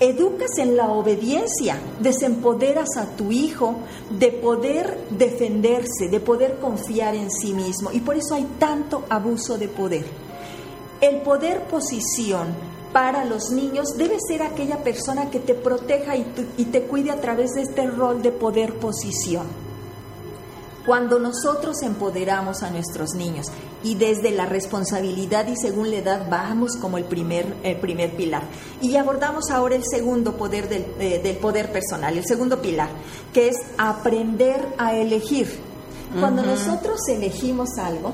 [0.00, 3.76] educas en la obediencia, desempoderas a tu hijo
[4.10, 7.92] de poder defenderse, de poder confiar en sí mismo.
[7.92, 10.04] Y por eso hay tanto abuso de poder.
[11.02, 12.54] El poder posición
[12.92, 16.22] para los niños debe ser aquella persona que te proteja y,
[16.66, 19.48] te cuide a través de este rol de poder posición.
[20.86, 23.46] Cuando nosotros empoderamos a nuestros niños
[23.82, 28.44] y desde la responsabilidad y según la edad vamos como el primer, el primer pilar.
[28.80, 32.90] Y abordamos ahora el segundo poder del, eh, del poder personal, el segundo pilar,
[33.34, 35.72] que es aprender a elegir.
[36.20, 38.12] Cuando nosotros elegimos algo,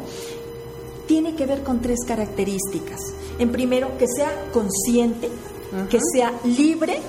[1.09, 3.01] tiene que ver con tres características.
[3.41, 5.29] En primero, que sea consciente,
[5.91, 7.01] que sea libre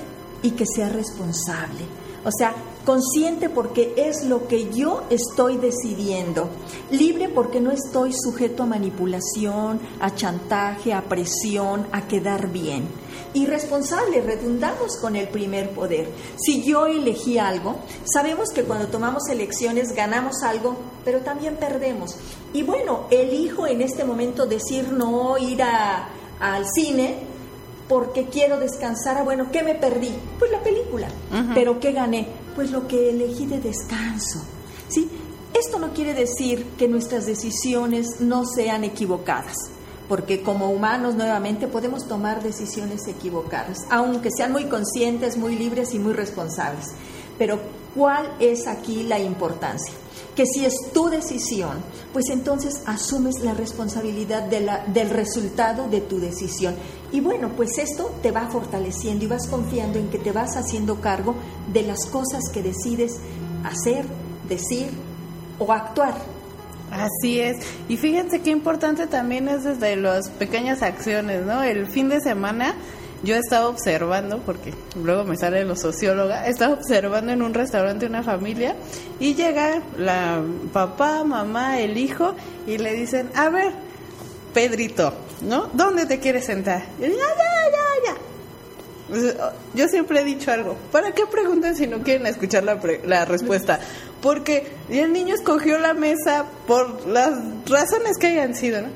[0.42, 1.84] y que sea responsable.
[2.24, 6.48] O sea, consciente porque es lo que yo estoy decidiendo,
[6.90, 12.88] libre porque no estoy sujeto a manipulación, a chantaje, a presión, a quedar bien.
[13.32, 16.08] Y responsable, redundamos con el primer poder.
[16.36, 22.16] Si yo elegí algo, sabemos que cuando tomamos elecciones ganamos algo, pero también perdemos.
[22.52, 26.08] Y bueno, elijo en este momento decir no, ir a,
[26.40, 27.18] al cine,
[27.88, 29.18] porque quiero descansar.
[29.18, 30.12] Ah, bueno, ¿qué me perdí?
[30.38, 31.08] Pues la película.
[31.54, 32.28] ¿Pero qué gané?
[32.54, 34.44] Pues lo que elegí de descanso.
[34.88, 35.10] ¿Sí?
[35.52, 39.56] Esto no quiere decir que nuestras decisiones no sean equivocadas,
[40.10, 46.00] porque como humanos nuevamente podemos tomar decisiones equivocadas, aunque sean muy conscientes, muy libres y
[46.00, 46.86] muy responsables.
[47.38, 47.60] Pero
[47.94, 49.94] ¿cuál es aquí la importancia?
[50.34, 51.78] que si es tu decisión,
[52.12, 56.74] pues entonces asumes la responsabilidad del resultado de tu decisión.
[57.12, 61.00] Y bueno, pues esto te va fortaleciendo y vas confiando en que te vas haciendo
[61.00, 61.34] cargo
[61.72, 63.18] de las cosas que decides
[63.64, 64.06] hacer,
[64.48, 64.88] decir
[65.58, 66.39] o actuar.
[66.90, 67.58] Así es.
[67.88, 71.62] Y fíjense qué importante también es desde las pequeñas acciones, ¿no?
[71.62, 72.74] El fin de semana
[73.22, 74.72] yo estaba observando, porque
[75.02, 78.74] luego me sale lo socióloga, estaba observando en un restaurante una familia
[79.18, 82.34] y llega la papá, mamá, el hijo
[82.66, 83.72] y le dicen, a ver,
[84.54, 85.12] Pedrito,
[85.42, 85.68] ¿no?
[85.74, 86.82] ¿Dónde te quieres sentar?
[86.98, 87.14] Y ya, ya,
[87.72, 89.52] ya, ya.
[89.74, 93.80] Yo siempre he dicho algo, ¿para qué preguntan si no quieren escuchar la, la respuesta?
[94.22, 97.32] Porque el niño escogió la mesa por las
[97.66, 98.88] razones que hayan sido, ¿no?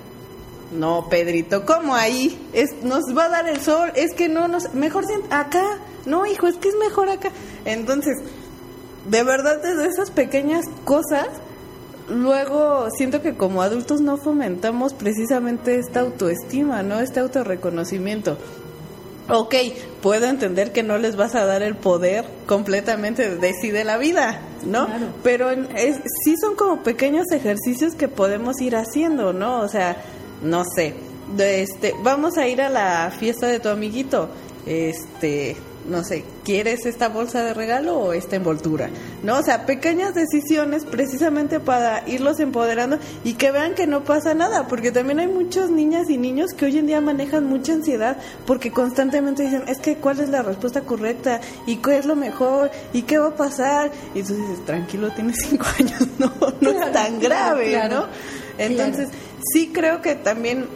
[0.73, 2.49] No, Pedrito, ¿cómo ahí?
[2.53, 4.75] Es, nos va a dar el sol, es que no nos...
[4.75, 5.79] Mejor acá.
[6.05, 7.31] No, hijo, es que es mejor acá.
[7.65, 8.17] Entonces,
[9.09, 11.29] de verdad, desde esas pequeñas cosas,
[12.09, 17.01] luego siento que como adultos no fomentamos precisamente esta autoestima, ¿no?
[17.01, 18.37] Este autorreconocimiento.
[19.29, 19.55] Ok,
[20.03, 24.41] puedo entender que no les vas a dar el poder completamente de decide la vida,
[24.67, 24.89] ¿no?
[25.23, 29.61] Pero es, sí son como pequeños ejercicios que podemos ir haciendo, ¿no?
[29.61, 29.97] O sea,
[30.43, 30.95] no sé,
[31.39, 34.29] este, vamos a ir a la fiesta de tu amiguito,
[34.67, 35.57] este,
[35.89, 38.89] no sé, ¿quieres esta bolsa de regalo o esta envoltura?
[39.23, 39.39] ¿No?
[39.39, 44.67] O sea, pequeñas decisiones precisamente para irlos empoderando y que vean que no pasa nada,
[44.67, 48.17] porque también hay muchas niñas y niños que hoy en día manejan mucha ansiedad
[48.47, 52.71] porque constantemente dicen, es que cuál es la respuesta correcta y qué es lo mejor
[52.93, 53.91] y qué va a pasar.
[54.15, 58.07] Y tú dices, tranquilo, tienes cinco años, no, no es tan grave, ¿no?
[58.57, 59.09] Entonces,
[59.53, 60.67] sí creo que también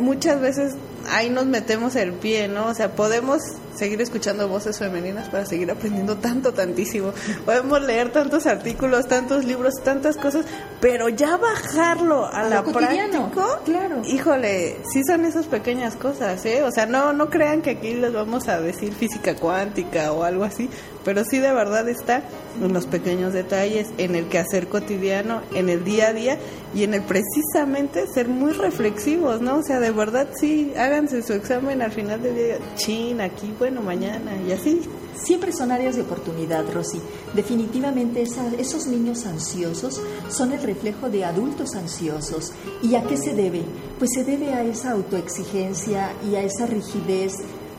[0.00, 0.74] muchas veces
[1.10, 2.66] ahí nos metemos el pie, ¿no?
[2.66, 3.40] O sea, podemos
[3.78, 7.12] seguir escuchando voces femeninas para seguir aprendiendo tanto, tantísimo.
[7.44, 10.44] Podemos leer tantos artículos, tantos libros, tantas cosas,
[10.80, 13.30] pero ya bajarlo a, la práctica,
[13.64, 14.02] claro.
[14.04, 16.62] híjole, sí son esas pequeñas cosas, ¿eh?
[16.62, 20.44] O sea, no, no crean que aquí les vamos a decir física cuántica o algo
[20.44, 20.68] así,
[21.08, 22.22] pero sí de verdad está
[22.62, 26.38] en los pequeños detalles, en el quehacer cotidiano, en el día a día
[26.74, 29.56] y en el precisamente ser muy reflexivos, ¿no?
[29.56, 33.80] O sea, de verdad sí, háganse su examen al final del día, chin, aquí, bueno,
[33.80, 34.82] mañana y así.
[35.24, 37.00] Siempre son áreas de oportunidad, Rosy.
[37.34, 42.52] Definitivamente esos niños ansiosos son el reflejo de adultos ansiosos.
[42.82, 43.62] ¿Y a qué se debe?
[43.98, 47.32] Pues se debe a esa autoexigencia y a esa rigidez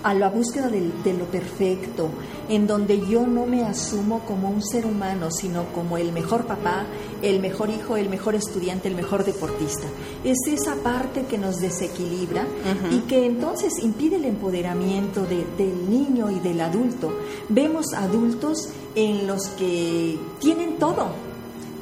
[0.03, 2.09] a la búsqueda de, lo perfecto,
[2.47, 6.85] en donde yo no me asumo como un ser humano, sino como el mejor papá,
[7.21, 9.87] el mejor hijo, el mejor estudiante, el mejor deportista.
[10.23, 12.45] Es esa parte que nos desequilibra
[12.91, 17.11] y que entonces impide el empoderamiento del niño y del adulto.
[17.49, 21.07] Vemos adultos en los que tienen todo,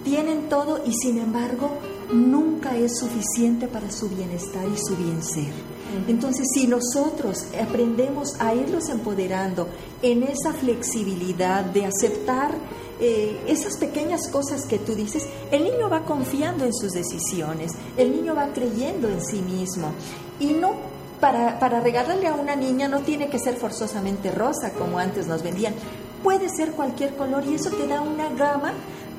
[0.03, 1.69] tienen todo y sin embargo
[2.11, 5.76] nunca es suficiente para su bienestar y su bien ser.
[6.07, 9.67] Entonces, si nosotros aprendemos a irlos empoderando
[10.01, 12.51] en esa flexibilidad de aceptar
[12.99, 18.11] eh, esas pequeñas cosas que tú dices, el niño va confiando en sus decisiones, el
[18.11, 19.91] niño va creyendo en sí mismo.
[20.39, 20.75] Y no
[21.19, 25.43] para, para regalarle a una niña no tiene que ser forzosamente rosa como antes nos
[25.43, 25.73] vendían,
[26.23, 28.73] puede ser cualquier color y eso te da una gama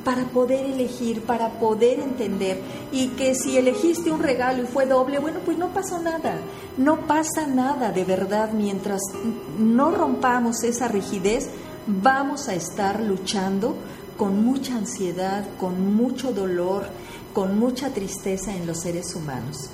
[0.04, 2.60] para poder elegir, para poder entender.
[2.92, 6.38] Y que si elegiste un regalo y fue doble, bueno, pues no pasó nada.
[6.76, 9.00] No pasa nada de verdad mientras
[9.58, 11.48] no rompamos esa rigidez,
[11.86, 13.76] vamos a estar luchando
[14.16, 16.86] con mucha ansiedad, con mucho dolor,
[17.32, 19.70] con mucha tristeza en los seres humanos.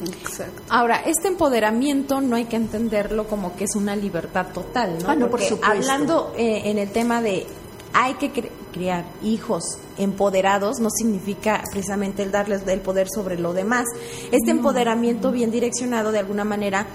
[0.00, 0.62] Exacto.
[0.68, 5.10] Ahora, este empoderamiento no hay que entenderlo como que es una libertad total, ¿no?
[5.10, 5.72] Ah, no, por Porque supuesto.
[5.72, 7.46] hablando eh, en el tema de
[7.92, 8.30] hay que
[8.68, 9.64] criar hijos
[9.96, 13.84] empoderados no significa precisamente el darles el poder sobre lo demás.
[14.32, 16.86] Este empoderamiento bien direccionado de alguna manera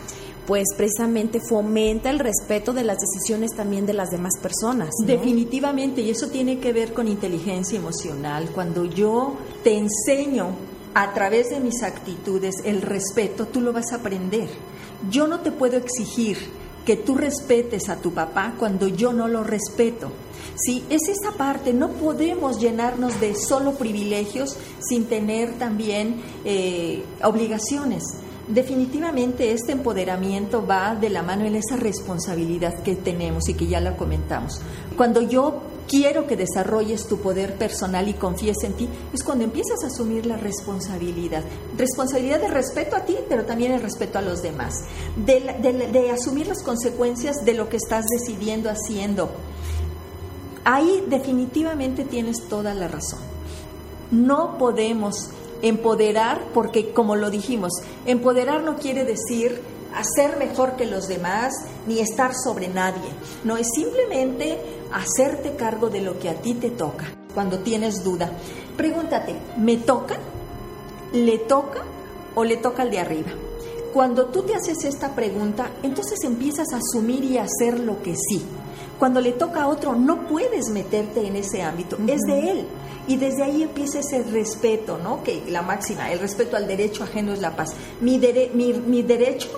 [0.46, 4.90] pues precisamente fomenta el respeto de las decisiones también de las demás personas.
[5.00, 5.08] ¿no?
[5.08, 8.50] Definitivamente, y eso tiene que ver con inteligencia emocional.
[8.54, 10.50] Cuando yo te enseño
[10.94, 14.50] a través de mis actitudes el respeto, tú lo vas a aprender.
[15.10, 16.38] Yo no te puedo exigir
[16.86, 20.12] que tú respetes a tu papá cuando yo no lo respeto.
[20.56, 28.04] Sí, es esa parte, no podemos llenarnos de solo privilegios sin tener también eh, obligaciones.
[28.48, 33.80] Definitivamente este empoderamiento va de la mano en esa responsabilidad que tenemos y que ya
[33.80, 34.62] la comentamos.
[34.98, 35.63] Cuando yo
[35.94, 40.26] quiero que desarrolles tu poder personal y confíes en ti, es cuando empiezas a asumir
[40.26, 41.44] la responsabilidad.
[41.78, 44.74] Responsabilidad de respeto a ti, pero también el respeto a los demás.
[45.16, 49.30] De, de de asumir las consecuencias de lo que estás decidiendo, haciendo.
[50.64, 53.20] Ahí definitivamente tienes toda la razón.
[54.10, 55.30] No podemos
[55.62, 57.72] empoderar porque, como lo dijimos,
[58.08, 59.62] empoderar no quiere decir
[59.96, 61.54] hacer mejor que los demás
[61.88, 63.10] ni estar sobre nadie.
[63.44, 64.58] No es simplemente
[64.92, 67.06] hacerte cargo de lo que a ti te toca.
[67.34, 68.32] Cuando tienes duda,
[68.78, 70.18] pregúntate, ¿me toca?
[71.14, 71.82] ¿Le toca
[72.36, 73.32] o le toca al de arriba?
[73.94, 78.16] Cuando tú te haces esta pregunta, entonces empiezas a asumir y a hacer lo que
[78.16, 78.44] sí.
[78.98, 82.68] Cuando le toca a otro, no puedes meterte en ese ámbito, es de él.
[83.06, 85.24] Y desde ahí empieza ese respeto, ¿no?
[85.24, 87.74] Que la máxima, el respeto al derecho ajeno es la paz.
[88.00, 89.50] Mi, dere- mi, mi derecho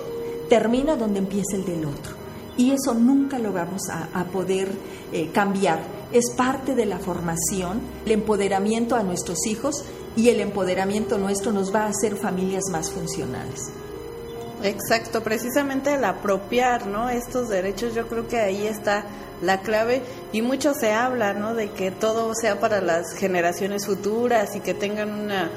[0.48, 2.14] termina donde empieza el del otro.
[2.56, 4.68] Y eso nunca lo vamos a, poder
[5.12, 5.80] eh, cambiar.
[6.12, 9.84] Es parte de la formación, el empoderamiento a nuestros hijos
[10.16, 13.70] y el empoderamiento nuestro nos va a hacer familias más funcionales.
[14.62, 17.10] Exacto, precisamente el apropiar, ¿no?
[17.10, 19.04] Estos derechos, yo creo que ahí está
[19.42, 21.54] la clave y mucho se habla, ¿no?
[21.54, 25.50] De que todo sea para las generaciones futuras y que tengan una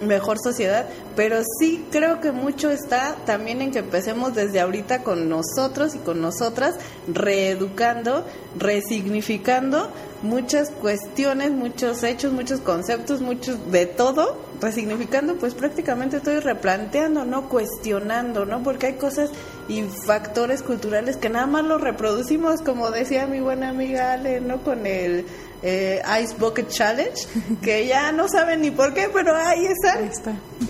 [0.00, 5.28] mejor sociedad, pero sí creo que mucho está también en que empecemos desde ahorita con
[5.28, 6.74] nosotros y con nosotras,
[7.08, 8.24] reeducando,
[8.58, 9.90] resignificando
[10.22, 17.24] muchas cuestiones, muchos hechos, muchos conceptos, muchos de todo, resignificando pues prácticamente todo y replanteando,
[17.24, 18.62] no cuestionando, ¿no?
[18.62, 19.30] Porque hay cosas
[19.68, 24.62] y factores culturales que nada más los reproducimos, como decía mi buena amiga Ale, ¿no?
[24.62, 25.26] Con el
[25.62, 27.16] eh, Ice Bucket Challenge,
[27.62, 30.00] que ya no saben ni por qué, pero ahí está.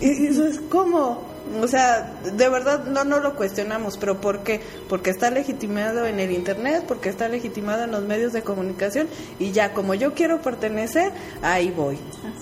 [0.01, 1.23] Y y eso es como,
[1.61, 4.61] o sea, de verdad no no lo cuestionamos, pero ¿por qué?
[4.89, 9.09] Porque está legitimado en el internet, porque está legitimado en los medios de comunicación
[9.39, 11.13] y ya como yo quiero pertenecer,
[11.43, 11.99] ahí voy,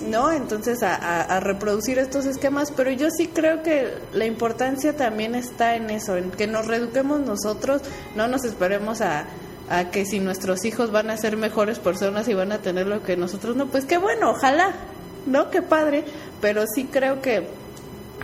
[0.08, 0.30] ¿no?
[0.32, 5.34] Entonces a, a- a reproducir estos esquemas, pero yo sí creo que la importancia también
[5.34, 7.82] está en eso, en que nos reeduquemos nosotros,
[8.16, 9.24] no nos esperemos a
[9.70, 13.02] a que si nuestros hijos van a ser mejores personas y van a tener lo
[13.02, 14.74] que nosotros no, pues qué bueno, ojalá,
[15.26, 15.50] ¿no?
[15.50, 16.04] Qué padre,
[16.40, 17.46] pero sí creo que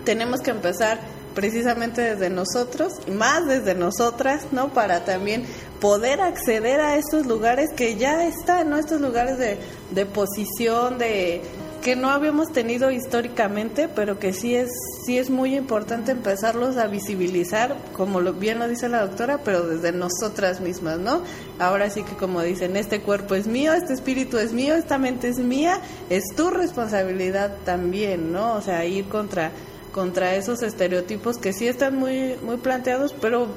[0.05, 1.01] tenemos que empezar
[1.35, 4.69] precisamente desde nosotros y más desde nosotras, ¿no?
[4.73, 5.45] Para también
[5.81, 8.77] poder acceder a estos lugares que ya están, ¿no?
[8.77, 9.59] Estos lugares de,
[9.93, 11.43] de posición, de
[11.81, 14.71] que no habíamos tenido históricamente, pero que sí es
[15.05, 19.67] sí es muy importante empezarlos a visibilizar, como lo, bien lo dice la doctora, pero
[19.67, 21.23] desde nosotras mismas, ¿no?
[21.59, 25.29] Ahora sí que como dicen, este cuerpo es mío, este espíritu es mío, esta mente
[25.29, 28.55] es mía, es tu responsabilidad también, ¿no?
[28.55, 29.51] O sea, ir contra
[29.93, 33.49] contra esos estereotipos que sí están muy muy planteados, pero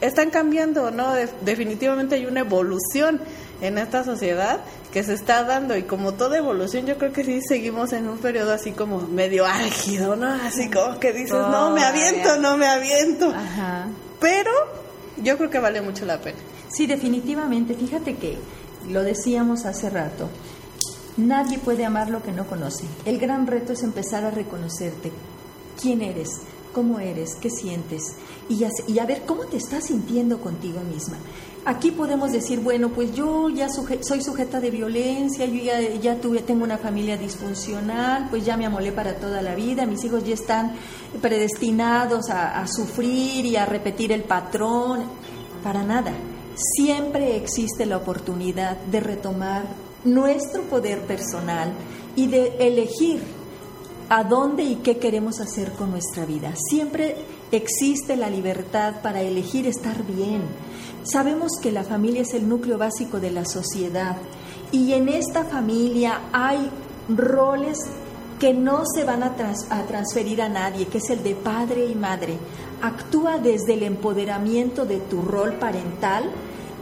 [0.00, 1.12] están cambiando, ¿no?
[1.14, 3.20] De- definitivamente hay una evolución
[3.60, 4.60] en esta sociedad
[4.92, 8.18] que se está dando y como toda evolución yo creo que sí seguimos en un
[8.18, 10.26] periodo así como medio álgido, ¿no?
[10.32, 13.28] Así como que dices, no, me aviento, no me aviento.
[13.28, 13.86] Ajá.
[14.18, 14.50] Pero
[15.22, 16.38] yo creo que vale mucho la pena.
[16.70, 17.74] Sí, definitivamente.
[17.74, 18.38] Fíjate que
[18.88, 20.28] lo decíamos hace rato.
[21.16, 22.84] Nadie puede amar lo que no conoce.
[23.04, 25.12] El gran reto es empezar a reconocerte.
[25.80, 26.30] ¿Quién eres?
[26.72, 27.34] ¿Cómo eres?
[27.34, 28.16] ¿Qué sientes?
[28.48, 28.64] Y
[28.98, 31.16] a, ver cómo te estás sintiendo contigo misma.
[31.64, 35.60] Aquí podemos decir, bueno, pues yo ya soy sujeta de violencia, yo
[36.00, 40.02] ya, tuve, tengo una familia disfuncional, pues ya me amolé para toda la vida, mis
[40.04, 40.72] hijos ya están
[41.20, 45.04] predestinados a sufrir y a repetir el patrón.
[45.62, 46.12] Para nada.
[46.54, 49.64] Siempre existe la oportunidad de retomar
[50.04, 51.72] nuestro poder personal
[52.16, 53.22] y de elegir
[54.10, 56.52] a dónde y qué queremos hacer con nuestra vida.
[56.68, 57.14] Siempre
[57.52, 60.42] existe la libertad para elegir estar bien.
[61.04, 64.18] Sabemos que la familia es el núcleo básico de la sociedad
[64.72, 66.70] Y en esta familia hay
[67.08, 67.78] roles
[68.38, 69.34] que no se van a,
[69.70, 72.36] a, transferir a nadie, que es el de padre y madre.
[72.82, 76.30] Actúa desde el empoderamiento de tu rol parental,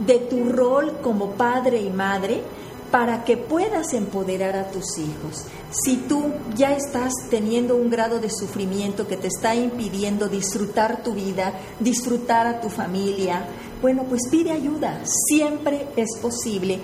[0.05, 2.43] de tu rol como padre y madre,
[2.91, 5.45] para que puedas empoderar a tus hijos.
[5.71, 11.13] Si tú ya estás teniendo un grado de sufrimiento que te está impidiendo disfrutar tu
[11.13, 13.45] vida, disfrutar a tu familia,
[13.81, 15.01] bueno, pues pide ayuda.
[15.05, 16.79] Siempre es posible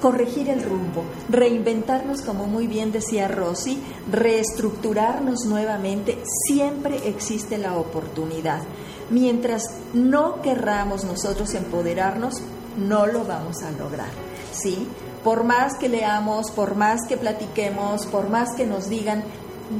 [0.00, 3.78] corregir el rumbo, reinventarnos, como muy bien decía Rosy,
[4.10, 8.62] reestructurarnos nuevamente, siempre existe la oportunidad.
[9.08, 9.62] Mientras
[9.94, 12.42] no querramos nosotros empoderarnos,
[12.76, 14.10] no lo vamos a lograr.
[14.52, 14.86] ¿Sí?
[15.24, 19.24] Por más que leamos, por más que platiquemos, por más que nos digan,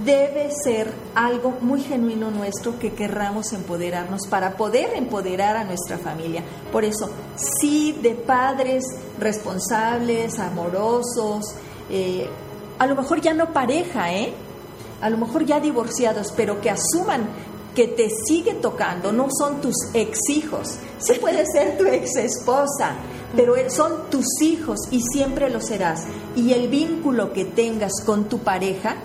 [0.05, 6.43] debe ser algo muy genuino nuestro que querramos empoderarnos para poder empoderar a nuestra familia.
[6.73, 7.11] Por eso,
[7.61, 8.85] sí, de padres
[9.21, 11.55] responsables, amorosos,
[11.91, 12.27] eh,
[12.79, 14.33] a lo mejor ya no pareja, ¿eh?
[15.03, 17.29] A lo mejor ya divorciados, pero que asuman
[17.75, 20.77] que te sigue tocando, no son tus ex hijos.
[20.99, 22.97] Sí puede ser tu ex esposa,
[23.35, 26.05] pero son tus hijos y siempre lo serás.
[26.37, 28.97] Y el vínculo que tengas con tu pareja,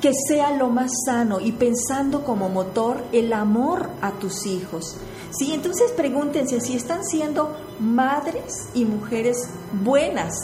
[0.00, 4.96] que sea lo más sano y pensando como motor el amor a tus hijos.
[5.30, 9.48] Sí, entonces pregúntense si están siendo madres y mujeres
[9.82, 10.34] buenas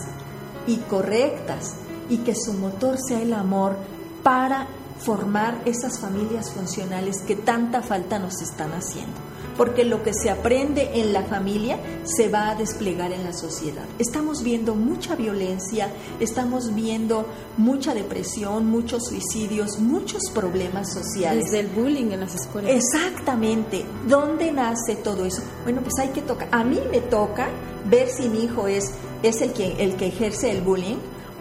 [0.66, 1.74] y correctas
[2.08, 3.76] y que su motor sea el amor
[4.22, 4.66] para
[5.04, 10.90] formar esas familias funcionales que tanta falta nos están haciendo porque lo que se aprende
[10.94, 13.84] en la familia se va a desplegar en la sociedad.
[13.98, 15.90] Estamos viendo mucha violencia,
[16.20, 17.26] estamos viendo
[17.56, 21.44] mucha depresión, muchos suicidios, muchos problemas sociales.
[21.44, 22.72] Desde el bullying en las escuelas.
[22.72, 23.84] Exactamente.
[24.08, 25.42] ¿Dónde nace todo eso?
[25.62, 26.48] Bueno, pues hay que tocar.
[26.50, 27.48] A mí me toca
[27.88, 28.92] ver si mi hijo es,
[29.22, 30.96] es el, que, el que ejerce el bullying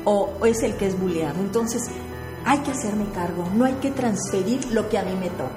[0.05, 1.39] o, o es el que es bulleado.
[1.39, 1.82] Entonces,
[2.45, 5.51] hay que hacerme cargo, no hay que transferir lo que a mí me toca.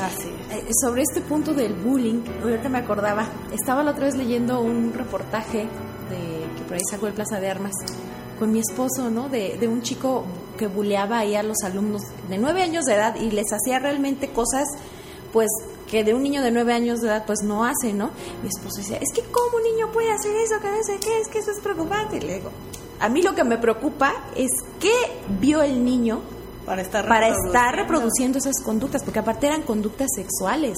[0.00, 4.60] Así eh, sobre este punto del bullying, ahorita me acordaba, estaba la otra vez leyendo
[4.60, 7.72] un reportaje de, que por ahí sacó el Plaza de Armas
[8.38, 9.28] con mi esposo, ¿no?
[9.30, 10.24] De, de un chico
[10.58, 14.28] que bulleaba ahí a los alumnos de nueve años de edad y les hacía realmente
[14.28, 14.66] cosas,
[15.32, 15.48] pues,
[15.90, 18.10] que de un niño de nueve años de edad, pues, no hace, ¿no?
[18.42, 20.60] Mi esposo decía, es que ¿cómo un niño puede hacer eso?
[20.60, 22.16] Que no qué, es que eso es preocupante.
[22.16, 22.50] Y le digo,
[23.00, 24.92] a mí lo que me preocupa es qué
[25.40, 26.20] vio el niño
[26.66, 30.76] para estar para estar reproduciendo esas conductas, porque aparte eran conductas sexuales.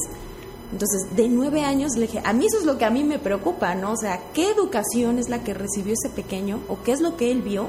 [0.72, 3.20] Entonces, de nueve años le dije, a mí eso es lo que a mí me
[3.20, 3.93] preocupa, ¿no?
[3.93, 7.30] O sea, ¿qué educación es la que recibió ese pequeño o qué es lo que
[7.30, 7.68] él vio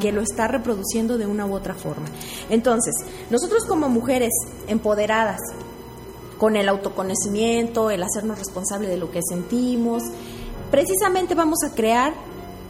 [0.00, 2.06] que lo está reproduciendo de una u otra forma?
[2.48, 2.94] Entonces,
[3.28, 4.30] nosotros como mujeres
[4.66, 5.40] empoderadas,
[6.38, 10.02] con el autoconocimiento, el hacernos responsable de lo que sentimos,
[10.70, 12.14] precisamente vamos a crear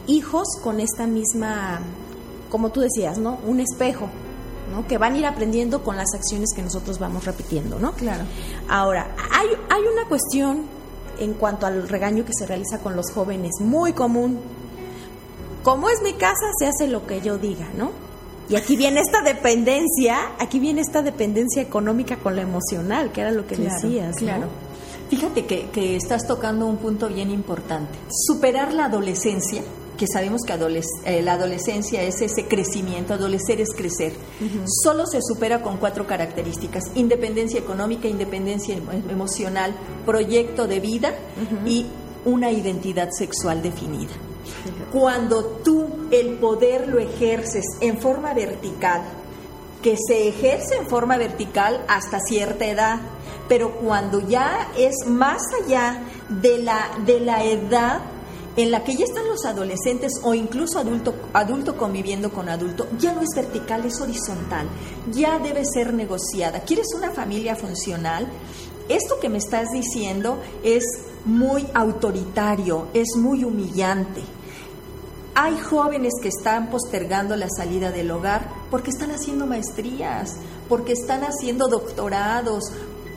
[0.07, 1.79] hijos con esta misma,
[2.49, 3.39] como tú decías, ¿no?
[3.47, 4.09] Un espejo,
[4.87, 7.93] que van a ir aprendiendo con las acciones que nosotros vamos repitiendo, ¿no?
[7.93, 8.23] Claro.
[8.67, 10.65] Ahora, hay, hay una cuestión
[11.19, 14.39] en cuanto al regaño que se realiza con los jóvenes, muy común.
[15.63, 17.91] Como es mi casa, se hace lo que yo diga, ¿no?
[18.49, 23.31] Y aquí viene esta dependencia, aquí viene esta dependencia económica con la emocional, que era
[23.31, 24.17] lo que decías.
[24.17, 24.47] Claro.
[25.09, 27.97] Fíjate que, que estás tocando un punto bien importante.
[28.09, 29.63] Superar la adolescencia
[29.97, 34.13] que sabemos que eh, la adolescencia es ese crecimiento, adolecer es crecer,
[34.65, 38.75] solo se supera con cuatro características, independencia económica, independencia
[39.09, 39.73] emocional,
[40.05, 41.13] proyecto de vida
[41.65, 41.85] y
[42.25, 44.13] una identidad sexual definida.
[44.91, 49.01] Cuando tú el poder lo ejerces en forma vertical,
[49.81, 52.99] que se ejerce en forma vertical hasta cierta edad,
[53.49, 58.01] pero cuando ya es más allá de la, de la edad
[58.55, 63.13] en la que ya están los adolescentes o incluso adulto, adulto conviviendo con adulto, ya
[63.13, 64.67] no es vertical, es horizontal,
[65.11, 66.61] ya debe ser negociada.
[66.61, 68.27] ¿Quieres una familia funcional?
[68.89, 70.83] Esto que me estás diciendo es
[71.25, 74.21] muy autoritario, es muy humillante.
[75.35, 80.35] Hay jóvenes que están postergando la salida del hogar porque están haciendo maestrías,
[80.69, 82.65] porque están haciendo doctorados,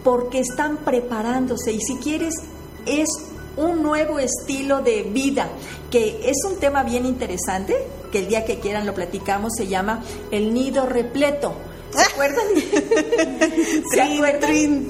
[0.03, 2.35] porque están preparándose y si quieres
[2.87, 3.09] es
[3.57, 5.49] un nuevo estilo de vida,
[5.91, 7.77] que es un tema bien interesante,
[8.13, 11.55] que el día que quieran lo platicamos, se llama el nido repleto.
[11.91, 12.45] ¿Se acuerdan?
[13.91, 14.89] ¿Se, acuerdan?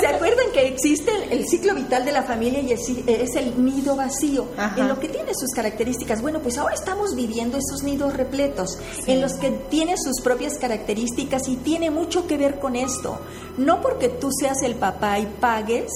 [0.00, 4.46] ¿Se acuerdan que existe el, ciclo vital de la familia y es el nido vacío?
[4.76, 6.22] En lo que tiene sus características.
[6.22, 11.48] Bueno, pues ahora estamos viviendo esos nidos repletos, en los que tiene sus propias características
[11.48, 13.18] y tiene mucho que ver con esto.
[13.58, 15.90] No porque tú seas el papá y pagues,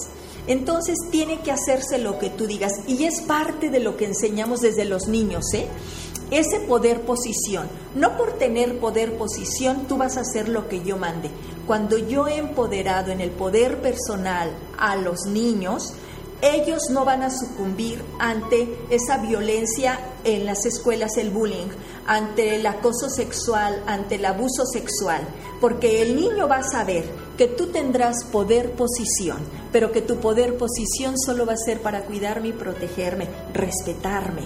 [0.47, 4.61] entonces tiene que hacerse lo que tú digas y es parte de lo que enseñamos
[4.61, 5.69] desde los niños, ¿eh?
[6.31, 7.69] ese poder posición.
[7.95, 11.31] No por tener poder posición tú vas a hacer lo que yo mande.
[11.67, 15.95] Cuando yo he empoderado en el poder personal a los niños,
[16.43, 21.69] ellos no van a sucumbir ante esa violencia en las escuelas, el bullying,
[22.07, 25.27] ante el acoso sexual, ante el abuso sexual,
[25.61, 27.05] porque el niño va a saber
[27.37, 29.39] que tú tendrás poder posición,
[29.73, 34.43] pero que tu poder posición solo va a ser para cuidarme y protegerme, respetarme.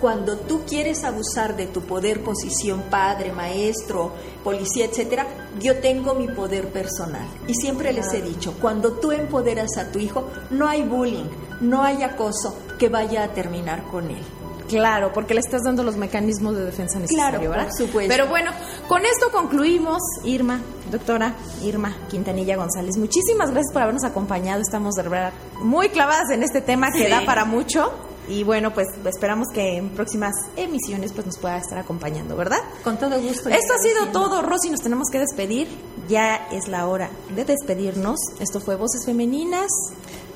[0.00, 4.12] Cuando tú quieres abusar de tu poder posición, padre, maestro,
[4.42, 5.26] policía, etcétera,
[5.60, 7.28] yo tengo mi poder personal.
[7.46, 11.30] Y siempre les he dicho, cuando tú empoderas a tu hijo, no hay bullying,
[11.60, 14.41] no hay acoso que vaya a terminar con él.
[14.78, 17.68] Claro, porque le estás dando los mecanismos de defensa necesarios, Claro, ¿verdad?
[17.68, 18.08] por supuesto.
[18.08, 18.50] Pero bueno,
[18.88, 20.60] con esto concluimos, Irma,
[20.90, 22.96] doctora Irma Quintanilla González.
[22.96, 24.60] Muchísimas gracias por habernos acompañado.
[24.60, 27.10] Estamos de verdad muy clavadas en este tema que Sí.
[27.10, 27.92] da para mucho.
[28.28, 32.58] Y bueno, pues esperamos que en próximas emisiones pues nos pueda estar acompañando, ¿verdad?
[32.84, 33.48] Con todo gusto.
[33.48, 35.66] Esto ha sido todo, Rosy, nos tenemos que despedir.
[36.08, 38.18] Ya es la hora de despedirnos.
[38.38, 39.70] Esto fue Voces Femeninas.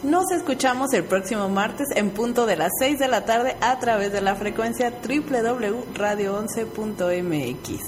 [0.03, 4.13] Nos escuchamos el próximo martes en punto de las 6 de la tarde a través
[4.13, 7.81] de la frecuencia www.radio11.mx.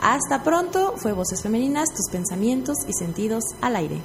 [0.00, 4.00] Hasta pronto, fue Voces Femeninas, tus pensamientos y sentidos al aire.